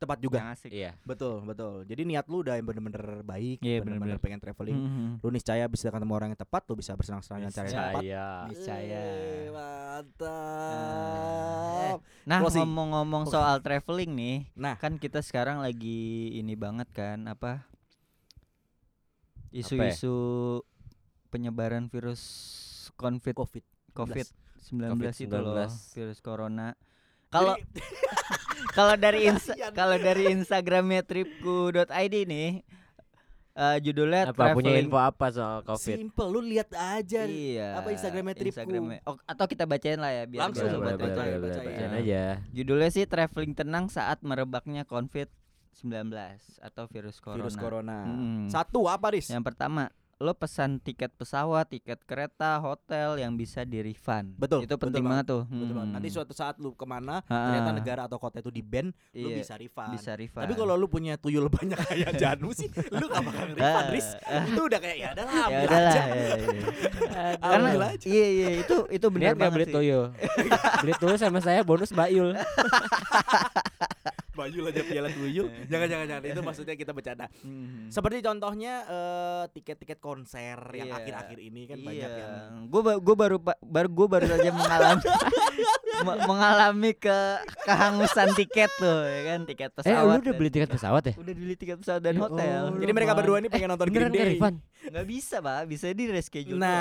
[0.01, 0.41] Tepat juga.
[0.41, 0.71] Yang asik.
[0.73, 0.91] iya.
[1.05, 1.85] Betul, betul.
[1.85, 4.73] Jadi niat lu udah yang bener-bener baik, Iya, bener-bener pengen traveling.
[4.73, 5.21] Mhm.
[5.21, 8.01] Lu niscaya bisa ketemu orang yang tepat, lu bisa bersenang-senang dengan cara yang tepat.
[8.01, 8.25] Saya.
[8.49, 8.97] Niscaya.
[8.97, 9.45] Eh,
[10.81, 11.97] Mantap.
[12.23, 12.61] Nah, Closing.
[12.61, 13.31] ngomong-ngomong Oh.
[13.31, 16.01] soal traveling nih, Nah, kan kita sekarang lagi
[16.33, 17.69] ini banget kan apa?
[19.49, 19.61] ya?
[19.61, 20.15] Isu-isu
[21.27, 22.21] penyebaran virus
[22.95, 23.63] COVID Covid.
[23.91, 24.81] COVID-19
[25.19, 25.93] itu loh, COVID-19.
[25.93, 26.73] virus corona.
[27.31, 27.55] Kalau
[28.77, 32.59] kalau dari insta- kalau dari Instagramnya tripku.id nih
[33.55, 35.95] eh, judulnya Apa punya traveling info apa soal Covid?
[35.95, 37.23] Simple, lu lihat aja.
[37.23, 37.79] Iya.
[37.79, 38.51] Apa Instagramnya Tripku?
[38.51, 38.99] Instagramnya.
[39.07, 41.21] Oh, atau kita bacain lah ya biar Langsung, boleh, sobat boleh, baca.
[41.23, 41.65] boleh, bacain.
[41.67, 42.23] bacain aja.
[42.51, 46.11] Judulnya sih traveling tenang saat merebaknya COVID-19
[46.59, 47.39] atau virus corona.
[47.39, 47.97] Virus corona.
[48.07, 48.47] Mm.
[48.51, 49.31] Satu apa, Riz?
[49.31, 49.87] Yang pertama,
[50.21, 54.37] lo pesan tiket pesawat, tiket kereta, hotel yang bisa di refund.
[54.37, 55.43] Betul, Itu betul penting banget tuh.
[55.43, 55.81] Betul banget.
[55.83, 55.95] Hmm.
[55.97, 57.33] Nanti suatu saat lu ke mana, Ha-ha.
[57.43, 59.89] ternyata negara atau kota itu di ban, lu Iya, bisa refund.
[59.91, 60.45] bisa refund.
[60.45, 64.07] Tapi kalau lu punya tuyul banyak kayak Janu sih, lu gak bakal refund, Riz.
[64.45, 65.89] Itu udah kayak ya udah lah, ya ambil udahlah.
[65.89, 66.01] aja.
[66.05, 66.63] ya, ya.
[67.41, 68.05] Karena Ambil aja.
[68.05, 69.73] iya iya itu itu benar banget beli sih.
[69.73, 70.05] tuyul?
[70.79, 72.37] beli tuyul sama saya bonus Bayul.
[74.41, 75.47] Bayul aja piala tuyul.
[75.71, 77.25] Jangan jangan jangan itu maksudnya kita bercanda.
[77.41, 77.87] Mhm.
[77.87, 80.97] Seperti contohnya eh, tiket-tiket konser yang Iya.
[80.97, 81.85] akhir-akhir ini kan iya.
[81.85, 82.33] banyak yang
[82.67, 85.03] Gue gue baru baru gue baru saja mengalami
[86.07, 87.17] me- mengalami ke
[87.61, 90.03] kehangusan tiket tuh ya kan tiket Eh pesawat.
[90.09, 91.13] lu udah beli tiket pesawat ya?
[91.15, 92.61] udah beli tiket pesawat dan Ya hotel.
[92.65, 92.79] Allah.
[92.79, 94.89] Jadi mereka berdua ini pengen nonton Beneran Green gak Day.
[94.91, 96.57] nggak bisa pak, bisa di reschedule.
[96.57, 96.73] Nah,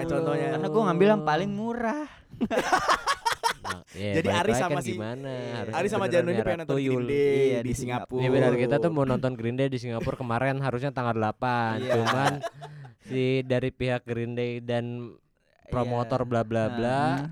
[0.00, 0.08] doang.
[0.08, 0.48] contohnya.
[0.50, 2.04] Karena gue ngambil yang paling murah.
[3.58, 5.32] Nah, iya, Jadi lagi sama kan si- gimana?
[5.54, 6.94] Harusnya Ari sama Janu ini pengen nonton tuyul.
[6.98, 8.20] Green Day Iya, di di Singapura.
[8.20, 11.92] Iya benar kita tuh mau nonton Green Day di Singapura kemarin harusnya tanggal 8 Iya.
[11.94, 12.32] Cuman
[13.02, 15.12] si dari pihak Green Day dan
[15.66, 16.28] promotor Iya.
[16.28, 17.28] bla bla bla Nah,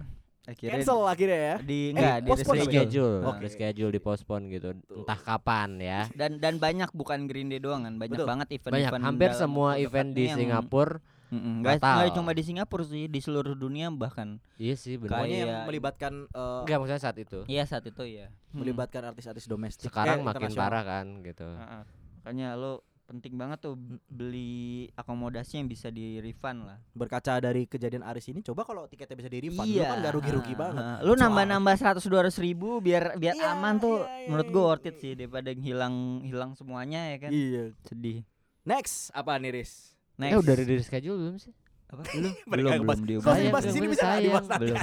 [0.47, 1.57] akhirnya cancel akhirnya ya.
[1.61, 2.75] di Eh, enggak di postpone reschedule.
[2.83, 3.47] schedule, Oke.
[3.49, 4.69] schedule di postpone gitu.
[4.93, 6.01] Entah kapan ya.
[6.11, 8.27] Dan dan banyak bukan Green Day doang kan, banyak Betul.
[8.27, 10.99] banget Banyak event-event hampir dalam semua event di Singapura.
[11.31, 11.95] Mm-mm, nggak batal.
[11.97, 14.43] nggak cuma di Singapura sih, di seluruh dunia bahkan.
[14.57, 15.23] Iya sih benar.
[15.23, 17.39] Pokoknya yang melibatkan eh, Enggak maksudnya saat itu.
[17.47, 18.27] Iya saat itu ya.
[18.51, 19.87] melibatkan artis-artis domestik.
[19.87, 21.47] Sekarang eh, makin parah kan gitu.
[21.47, 21.83] Heeh.
[22.21, 23.75] Makanya lo penting banget tuh
[24.07, 26.79] beli akomodasi yang bisa di refund lah.
[26.93, 30.47] Berkaca dari kejadian Aris ini, coba kalau tiketnya bisa di refund, lu kan gak rugi-rugi
[30.49, 30.79] Heeh, banget.
[30.79, 30.99] heeh.
[31.01, 33.99] Lu Soal- nambah-nambah 100 200 ribu biar biar Iya, aman tuh.
[33.99, 34.55] iya, iya, menurut iya.
[34.55, 37.31] gua worth it sih daripada hilang hilang semuanya ya kan.
[37.31, 37.63] Iya.
[37.83, 38.23] Sedih.
[38.63, 39.91] Next apa nih Riz?
[40.21, 40.37] Next.
[40.37, 41.55] Eh udah di schedule belum sih?
[41.91, 42.03] apa?
[42.15, 43.35] Belum, belum, belum diubah.
[43.35, 44.27] Kalau dibahas di sini bisa nggak sayang.
[44.31, 44.67] dibahas nanti?
[44.71, 44.79] Belum.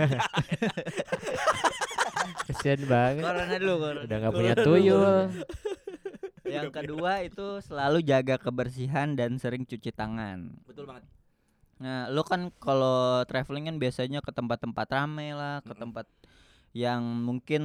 [2.48, 3.24] Kesian banget.
[3.24, 4.02] Corona dulu, corona.
[4.04, 5.32] Udah nggak punya tuyul.
[6.48, 10.52] Yang kedua itu selalu jaga kebersihan dan sering cuci tangan.
[10.68, 11.04] Betul banget.
[11.78, 16.10] Nah, lu kan kalau traveling kan biasanya ke tempat-tempat ramai lah, ke tempat
[16.76, 17.64] yang mungkin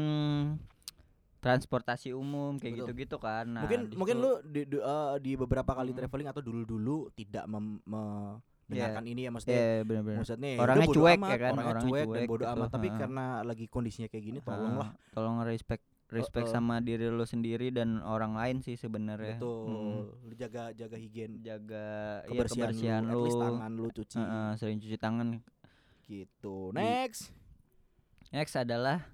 [1.42, 3.50] transportasi umum kayak gitu-gitu kan.
[3.50, 5.98] Nah, mungkin di mungkin lu di, di, eh, di beberapa kali Hmm.
[5.98, 9.58] traveling atau dulu-dulu tidak mem, mendengarkan ini ya maksudnya.
[9.58, 10.18] Iya, bener-bener.
[10.22, 12.68] Maksudnya ya Orangnya cuek amat, ya kan, orangnya, orangnya cuek, dan cuek bodo gitu, amat.
[12.70, 12.94] Tapi ha.
[12.96, 14.88] karena lagi kondisinya kayak gini, tolonglah.
[14.88, 15.82] Ah, tolong respect
[16.12, 16.56] respect Uh-uh.
[16.60, 19.40] sama diri lu sendiri dan orang lain sih sebenarnya.
[19.40, 19.64] Betul.
[19.66, 20.00] Mm.
[20.28, 21.84] Lu jaga jaga higien Jaga
[22.28, 23.40] kebersihan, kebersihan lu, lu.
[23.40, 25.28] tangan lu cuci Heeh, sering cuci tangan.
[26.04, 26.68] gitu.
[26.76, 27.32] Next.
[28.28, 29.08] Next adalah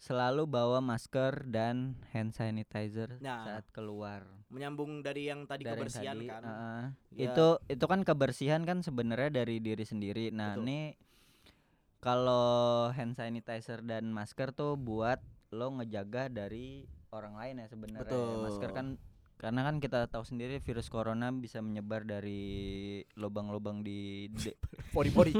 [0.00, 4.24] selalu bawa masker dan hand sanitizer Nah, saat keluar.
[4.48, 6.42] Menyambung dari yang tadi Dari yang kebersihan tadi, kan.
[6.42, 6.82] heeh.
[7.20, 7.28] Ya.
[7.30, 10.32] Itu itu kan kebersihan kan sebenarnya dari diri sendiri.
[10.32, 10.64] Nah, Betul.
[10.64, 10.80] ini
[12.00, 15.20] kalau hand sanitizer dan masker tuh buat
[15.52, 18.08] lo ngejaga dari orang lain ya sebenarnya.
[18.08, 18.48] Betul.
[18.48, 18.86] Masker kan
[19.40, 22.44] Karena kan kita tahu sendiri virus corona bisa menyebar dari
[23.14, 24.28] lubang-lubang di
[24.94, 25.32] Pori-pori.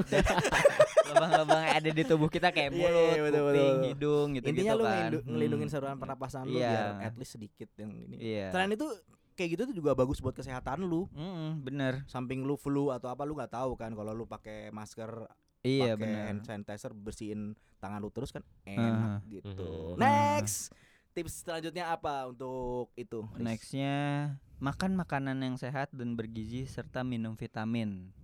[1.10, 3.84] lubang-lubang yang ada di tubuh kita kayak Iya, mulut, iya, betul, kuping, betul.
[3.86, 4.92] hidung gitu gitu Intinya lu kan.
[4.94, 5.74] ngelindu- ngelindungin Hmm.
[5.74, 6.70] saluran pernapasan lu Iya.
[6.70, 8.16] biar at least sedikit yang ini.
[8.16, 8.46] Iya.
[8.48, 8.86] Selain itu
[9.32, 11.04] kayak gitu tuh juga bagus buat kesehatan lu.
[11.10, 12.00] Mm-mm, bener.
[12.06, 15.28] Samping lu flu atau apa lu nggak tahu kan kalau lu pakai masker,
[15.60, 19.92] Iya pakai hand sanitizer bersihin tangan lu terus kan enak gitu.
[19.92, 20.00] Mhm.
[20.00, 20.72] Next.
[21.10, 23.26] Tips selanjutnya apa untuk itu?
[23.34, 24.30] Nextnya
[24.62, 28.14] makan makanan yang sehat dan bergizi serta minum vitamin.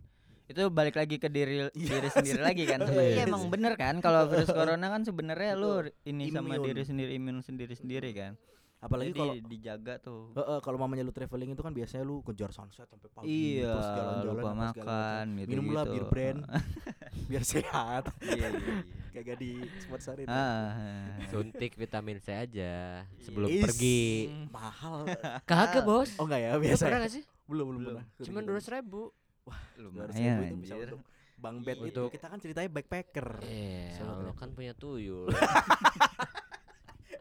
[0.47, 2.87] Itu balik lagi ke diri Iya diri sendiri lagi kan.
[2.87, 7.19] Iya Iya emang bener kan kalau virus corona kan sebenarnya lu ini sama diri sendiri
[7.19, 8.39] imun sendiri sendiri kan.
[8.87, 10.31] Apalagi kalau dijaga tuh.
[10.33, 13.27] Heeh, kalau mamanya lu traveling itu kan biasanya lu kejar sunset sampai pagi
[13.59, 15.49] Iya, terus jalan-jalan lupa makan gitu.
[15.51, 16.41] Minumlah bir brand
[17.27, 18.05] biar sehat.
[18.23, 18.75] Iya, iya, iya.
[19.17, 20.29] Kagak di sponsorin.
[20.29, 24.29] Ah, Suntik vitamin C aja sebelum Is, pergi.
[24.53, 25.09] Mahal.
[25.51, 26.13] Kagak bos.
[26.21, 26.85] Oh enggak ya, biasa.
[26.85, 27.05] pernah ya?
[27.09, 27.25] gak sih?
[27.49, 27.91] Belum, belum Belum.
[27.97, 28.05] pernah.
[28.21, 29.03] Cuman dua ratus ribu.
[29.79, 30.89] Lumayan lumayan itu bisa anjir.
[30.91, 31.01] untuk
[31.37, 33.29] Bang Bed itu kita kan ceritanya backpacker.
[33.95, 34.35] Solo Allah travel.
[34.37, 35.29] kan punya tuyul.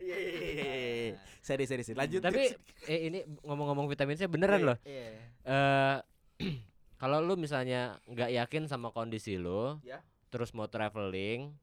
[0.06, 0.74] Iya, iya, iya, iya,
[1.10, 1.16] iya.
[1.42, 1.98] Seri, seri, seri.
[1.98, 2.22] Lanjut.
[2.22, 2.42] Tapi
[2.92, 4.78] eh ini ngomong-ngomong vitamin C beneran loh.
[4.84, 5.06] Iya.
[5.44, 5.98] Eh
[7.02, 10.06] kalau lu misalnya nggak yakin sama kondisi lu, Ya.
[10.30, 11.54] terus mau traveling,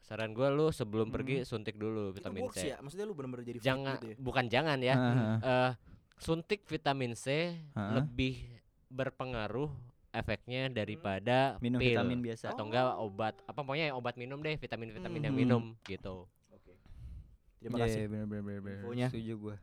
[0.00, 2.72] saran gua lu sebelum pergi suntik dulu Itu vitamin works C.
[2.72, 2.76] ya?
[2.78, 4.16] Maksudnya lu bener-bener jadi Jangan gitu ya?
[4.18, 4.94] bukan jangan ya.
[4.98, 5.36] Heeh.
[5.42, 5.72] Eh
[6.16, 7.92] suntik vitamin C Heeh.
[7.94, 8.34] lebih
[8.88, 9.68] berpengaruh
[10.10, 12.48] efeknya daripada Minum pil vitamin biasa.
[12.48, 15.42] atau enggak obat apa pokoknya obat minum deh vitamin-vitamin yang Mhm.
[15.44, 16.24] minum gitu.
[17.58, 17.98] Terima Iya, kasih.
[17.98, 18.60] iya, bener bener.
[18.60, 18.78] bener.
[18.78, 19.08] infonya.
[19.08, 19.56] Setuju gua.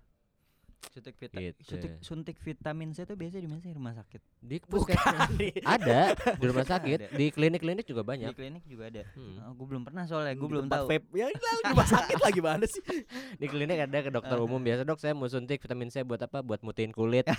[0.85, 1.59] Suntik vita Gitu.
[1.65, 4.21] suntik, suntik vitamin C itu biasa di mana sih rumah sakit?
[4.37, 4.69] Di Bukan.
[4.93, 5.29] puskesmas.
[5.75, 7.09] ada di rumah sakit, Ada.
[7.11, 8.31] di klinik-klinik juga Di banyak.
[8.31, 9.01] klinik juga ada.
[9.11, 9.41] Hmm.
[9.41, 10.85] Oh, gue belum pernah soalnya, gue Di belum tahu.
[10.85, 11.07] vape.
[11.11, 12.83] Ya di rumah sakit lagi mana sih?
[13.41, 16.39] Di klinik ada ke dokter umum biasa dok saya mau suntik vitamin C buat apa?
[16.39, 17.25] Buat mutiin kulit.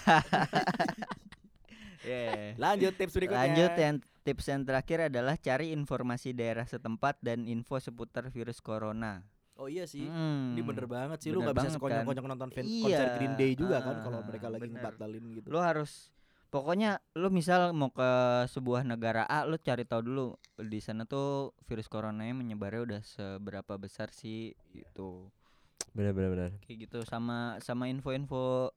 [2.02, 2.54] Iya.
[2.54, 3.42] Lanjut tips berikutnya.
[3.42, 9.26] Lanjut yang tips yang terakhir adalah cari informasi daerah setempat dan info seputar virus corona.
[9.56, 10.04] Oh iya sih.
[10.04, 10.52] Hmm.
[10.52, 12.82] Ini bener banget sih lu Bener nggak bisa banget sekonyong-konyong nonton fan- Iya.
[12.84, 14.74] konser Green Day juga kan kalau Ah, mereka lagi bener.
[14.78, 15.46] ngebatalin gitu.
[15.48, 16.12] Lu harus
[16.46, 18.10] pokoknya lu misal mau ke
[18.46, 20.26] sebuah negara A, lu cari tahu dulu
[20.58, 25.32] di sana tuh virus coronanya menyebarnya udah seberapa besar sih gitu.
[25.90, 26.50] Benar benar benar.
[26.60, 28.68] Kayak gitu sama sama info-info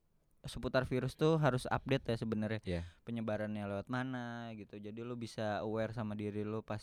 [0.42, 2.62] seputar virus tuh harus update ya sebenarnya.
[2.64, 2.82] Iya.
[3.04, 4.80] Penyebarannya lewat mana gitu.
[4.80, 6.80] Jadi lu bisa aware sama diri lu pas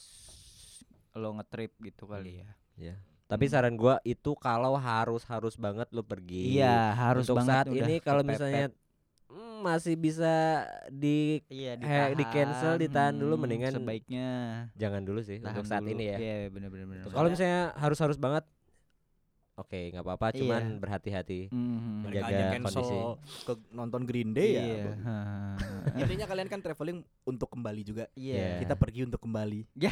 [1.17, 2.51] lo ngetrip gitu kali ya.
[2.77, 2.97] Ya.
[3.27, 6.57] Tapi saran gua itu kalau harus harus banget lu pergi.
[6.57, 8.71] Iya, harus Untuk banget saat udah ini kalau misalnya
[9.27, 10.35] mm, masih bisa
[10.87, 14.29] di iya eh, di cancel, ditahan dulu, Hmm, mendingan sebaiknya
[14.75, 15.93] jangan dulu sih tahan untuk saat dulu.
[15.93, 16.19] ini ya.
[16.19, 17.03] Iya, bener bener bener.
[17.05, 18.47] Kalau misalnya harus harus banget,
[19.57, 20.39] oke nggak apa-apa, Iya.
[20.39, 21.41] cuman berhati-hati.
[21.51, 21.95] Mhm.
[22.07, 22.97] Mereka menjaga kondisi.
[23.43, 24.63] ke nonton Green Day ya.
[24.63, 24.85] Iya.
[25.03, 25.17] ha.
[25.99, 28.07] Intinya kalian kan traveling untuk kembali juga.
[28.15, 28.63] Iya.
[28.63, 29.67] Kita pergi untuk kembali.
[29.75, 29.91] Ya.